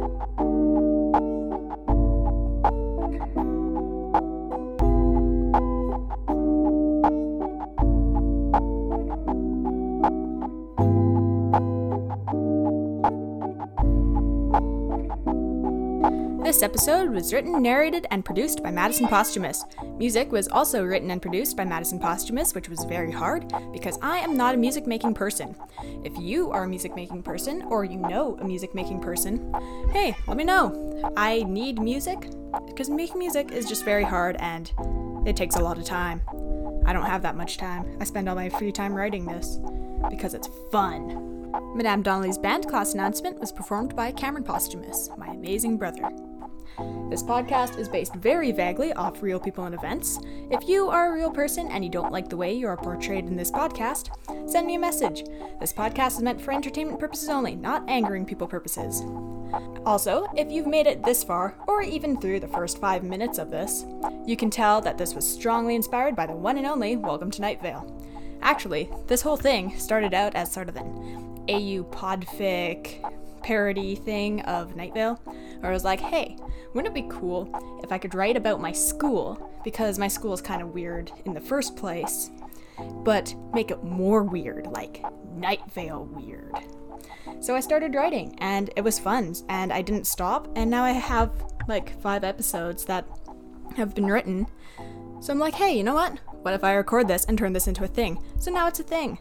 This 16.64 16.70
episode 16.70 17.10
was 17.10 17.34
written, 17.34 17.62
narrated, 17.62 18.08
and 18.10 18.24
produced 18.24 18.64
by 18.64 18.72
Madison 18.72 19.10
Posthumus. 19.10 19.66
Music 19.98 20.32
was 20.32 20.48
also 20.48 20.82
written 20.82 21.12
and 21.12 21.22
produced 21.22 21.58
by 21.58 21.66
Madison 21.66 22.00
Posthumus, 22.00 22.56
which 22.56 22.70
was 22.70 22.86
very 22.86 23.12
hard 23.12 23.52
because 23.74 24.00
I 24.02 24.20
am 24.20 24.38
not 24.38 24.56
a 24.56 24.58
music 24.58 24.88
making 24.88 25.14
person. 25.14 25.58
If 26.06 26.18
you 26.18 26.52
are 26.52 26.64
a 26.64 26.68
music 26.70 26.96
making 26.96 27.22
person 27.24 27.64
or 27.64 27.84
you 27.84 27.98
know 27.98 28.38
a 28.40 28.46
music 28.46 28.74
making 28.74 29.02
person, 29.02 29.54
hey, 29.92 30.16
let 30.26 30.38
me 30.38 30.46
know. 30.46 31.12
I 31.18 31.44
need 31.44 31.82
music 31.82 32.30
because 32.66 32.90
making 32.90 33.20
music 33.20 33.52
is 33.52 33.68
just 33.68 33.84
very 33.84 34.06
hard 34.06 34.38
and 34.40 34.72
it 35.28 35.36
takes 35.36 35.58
a 35.58 35.62
lot 35.62 35.78
of 35.78 35.84
time. 35.84 36.22
I 36.86 36.94
don't 36.94 37.06
have 37.06 37.24
that 37.24 37.36
much 37.36 37.58
time. 37.58 37.98
I 38.00 38.06
spend 38.06 38.30
all 38.30 38.36
my 38.36 38.48
free 38.48 38.72
time 38.72 38.94
writing 38.94 39.26
this 39.26 39.60
because 40.10 40.34
it's 40.34 40.48
fun. 40.72 41.42
Madame 41.76 42.04
Donnelly's 42.04 42.38
band 42.38 42.70
class 42.70 42.94
announcement 42.94 43.38
was 43.38 43.52
performed 43.52 43.98
by 43.98 44.14
Cameron 44.14 44.46
Posthumus, 44.46 45.10
my 45.18 45.28
amazing 45.28 45.78
brother. 45.78 46.10
This 47.10 47.22
podcast 47.22 47.78
is 47.78 47.88
based 47.88 48.16
very 48.16 48.52
vaguely 48.52 48.94
off 48.94 49.22
real 49.22 49.40
people 49.40 49.66
and 49.66 49.76
events. 49.76 50.20
If 50.50 50.68
you 50.68 50.90
are 50.90 51.10
a 51.10 51.14
real 51.14 51.30
person 51.30 51.68
and 51.68 51.84
you 51.84 51.92
don't 51.92 52.12
like 52.12 52.30
the 52.30 52.38
way 52.38 52.54
you 52.54 52.68
are 52.68 52.78
portrayed 52.78 53.26
in 53.26 53.36
this 53.36 53.52
podcast, 53.52 54.10
send 54.50 54.66
me 54.66 54.76
a 54.76 54.80
message. 54.80 55.24
This 55.60 55.72
podcast 55.72 56.18
is 56.18 56.24
meant 56.24 56.42
for 56.42 56.52
entertainment 56.52 57.00
purposes 57.00 57.30
only, 57.30 57.56
not 57.56 57.88
angering 57.88 58.26
people 58.26 58.48
purposes. 58.48 59.04
Also, 59.86 60.28
if 60.36 60.52
you've 60.52 60.66
made 60.66 60.88
it 60.88 61.04
this 61.04 61.24
far, 61.24 61.56
or 61.68 61.84
even 61.84 62.20
through 62.20 62.40
the 62.40 62.48
first 62.48 62.80
five 62.80 63.04
minutes 63.04 63.38
of 63.38 63.52
this, 63.52 63.86
you 64.26 64.36
can 64.36 64.50
tell 64.50 64.82
that 64.82 64.98
this 64.98 65.14
was 65.14 65.32
strongly 65.32 65.76
inspired 65.76 66.16
by 66.16 66.26
the 66.26 66.34
one 66.34 66.58
and 66.58 66.66
only 66.66 66.96
Welcome 66.96 67.30
to 67.32 67.42
Night 67.42 67.62
Vale. 67.62 67.86
Actually, 68.42 68.90
this 69.08 69.22
whole 69.22 69.38
thing 69.38 69.78
started 69.78 70.16
out 70.16 70.36
as 70.36 70.52
sort 70.52 70.70
of 70.70 70.76
an 70.76 70.88
AU 71.48 71.84
podfic 71.92 73.00
parody 73.44 73.96
thing 73.96 74.42
of 74.42 74.76
Night 74.76 74.94
Vale, 74.94 75.16
where 75.60 75.70
I 75.70 75.74
was 75.74 75.84
like, 75.84 76.00
hey, 76.00 76.38
wouldn't 76.74 76.96
it 76.96 77.02
be 77.02 77.08
cool 77.10 77.80
if 77.84 77.92
I 77.92 77.98
could 77.98 78.16
write 78.16 78.38
about 78.38 78.62
my 78.62 78.72
school? 78.72 79.52
Because 79.64 80.00
my 80.00 80.08
school 80.08 80.34
is 80.34 80.42
kind 80.42 80.62
of 80.62 80.74
weird 80.74 81.12
in 81.26 81.34
the 81.34 81.42
first 81.42 81.76
place, 81.76 82.32
but 83.04 83.34
make 83.54 83.70
it 83.70 83.84
more 83.84 84.24
weird, 84.24 84.68
like 84.68 85.04
Night 85.36 85.62
Vale 85.74 86.06
weird. 86.06 86.56
So 87.40 87.56
I 87.56 87.60
started 87.60 87.96
writing, 87.96 88.36
and 88.40 88.70
it 88.76 88.82
was 88.82 89.00
fun, 89.00 89.36
and 89.50 89.72
I 89.72 89.82
didn't 89.82 90.08
stop, 90.08 90.48
and 90.56 90.70
now 90.70 90.84
I 90.84 90.92
have 90.92 91.32
like 91.68 92.00
five 92.02 92.24
episodes 92.24 92.86
that 92.86 93.06
have 93.76 93.94
been 93.96 94.08
written. 94.08 94.48
So 95.20 95.32
I'm 95.32 95.40
like, 95.40 95.54
hey, 95.54 95.78
you 95.78 95.84
know 95.84 95.94
what? 95.94 96.20
What 96.42 96.54
if 96.54 96.64
I 96.64 96.74
record 96.74 97.08
this 97.08 97.26
and 97.26 97.38
turn 97.38 97.54
this 97.54 97.68
into 97.68 97.84
a 97.84 97.88
thing? 97.88 98.22
So 98.40 98.52
now 98.52 98.68
it's 98.68 98.80
a 98.80 98.84
thing. 98.84 99.20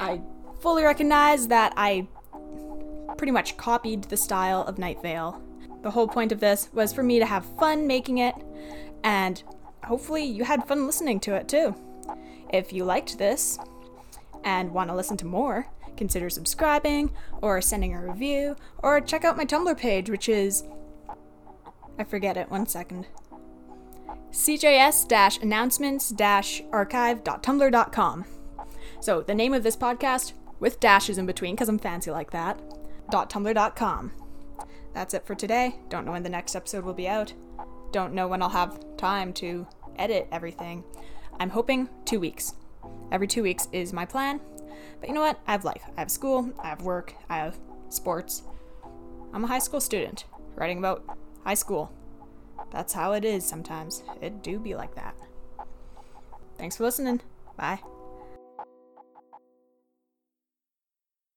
I 0.00 0.22
fully 0.60 0.82
recognize 0.82 1.48
that 1.48 1.74
I 1.76 2.08
pretty 3.18 3.32
much 3.32 3.58
copied 3.58 4.04
the 4.04 4.16
style 4.16 4.62
of 4.62 4.78
Night 4.78 5.02
Vale 5.02 5.42
the 5.82 5.90
whole 5.90 6.08
point 6.08 6.32
of 6.32 6.40
this 6.40 6.68
was 6.72 6.92
for 6.92 7.02
me 7.02 7.18
to 7.18 7.26
have 7.26 7.44
fun 7.58 7.86
making 7.86 8.18
it, 8.18 8.34
and 9.04 9.42
hopefully 9.84 10.24
you 10.24 10.44
had 10.44 10.66
fun 10.66 10.86
listening 10.86 11.20
to 11.20 11.34
it 11.34 11.48
too. 11.48 11.74
If 12.52 12.72
you 12.72 12.84
liked 12.84 13.18
this 13.18 13.58
and 14.44 14.72
want 14.72 14.90
to 14.90 14.96
listen 14.96 15.16
to 15.18 15.26
more, 15.26 15.68
consider 15.96 16.30
subscribing 16.30 17.12
or 17.42 17.60
sending 17.60 17.94
a 17.94 18.02
review 18.02 18.56
or 18.78 19.00
check 19.00 19.24
out 19.24 19.36
my 19.36 19.44
Tumblr 19.44 19.76
page, 19.78 20.10
which 20.10 20.28
is. 20.28 20.64
I 21.98 22.04
forget 22.04 22.36
it, 22.36 22.50
one 22.50 22.66
second. 22.66 23.06
CJS 24.30 25.42
announcements 25.42 26.12
archive.tumblr.com. 26.72 28.24
So, 29.00 29.22
the 29.22 29.34
name 29.34 29.54
of 29.54 29.62
this 29.62 29.76
podcast, 29.76 30.32
with 30.60 30.80
dashes 30.80 31.18
in 31.18 31.26
between, 31.26 31.54
because 31.54 31.68
I'm 31.68 31.78
fancy 31.78 32.10
like 32.10 32.30
that, 32.32 32.60
.tumblr.com. 33.10 34.12
That's 34.94 35.14
it 35.14 35.26
for 35.26 35.34
today. 35.34 35.76
Don't 35.88 36.04
know 36.04 36.12
when 36.12 36.22
the 36.22 36.28
next 36.28 36.56
episode 36.56 36.84
will 36.84 36.94
be 36.94 37.08
out. 37.08 37.32
Don't 37.92 38.14
know 38.14 38.28
when 38.28 38.42
I'll 38.42 38.48
have 38.48 38.96
time 38.96 39.32
to 39.34 39.66
edit 39.96 40.28
everything. 40.32 40.84
I'm 41.40 41.50
hoping 41.50 41.88
two 42.04 42.20
weeks. 42.20 42.54
Every 43.12 43.26
two 43.26 43.42
weeks 43.42 43.68
is 43.72 43.92
my 43.92 44.04
plan. 44.04 44.40
But 45.00 45.08
you 45.08 45.14
know 45.14 45.20
what? 45.20 45.40
I 45.46 45.52
have 45.52 45.64
life. 45.64 45.82
I 45.96 46.00
have 46.00 46.10
school, 46.10 46.52
I 46.62 46.68
have 46.68 46.82
work, 46.82 47.14
I 47.28 47.38
have 47.38 47.58
sports. 47.88 48.42
I'm 49.32 49.44
a 49.44 49.48
high 49.48 49.58
school 49.58 49.80
student, 49.80 50.24
writing 50.56 50.78
about 50.78 51.04
high 51.44 51.54
school. 51.54 51.92
That's 52.70 52.92
how 52.92 53.12
it 53.12 53.24
is 53.24 53.46
sometimes. 53.46 54.02
It 54.20 54.42
do 54.42 54.58
be 54.58 54.74
like 54.74 54.94
that. 54.96 55.14
Thanks 56.58 56.76
for 56.76 56.84
listening. 56.84 57.20
Bye. 57.56 57.80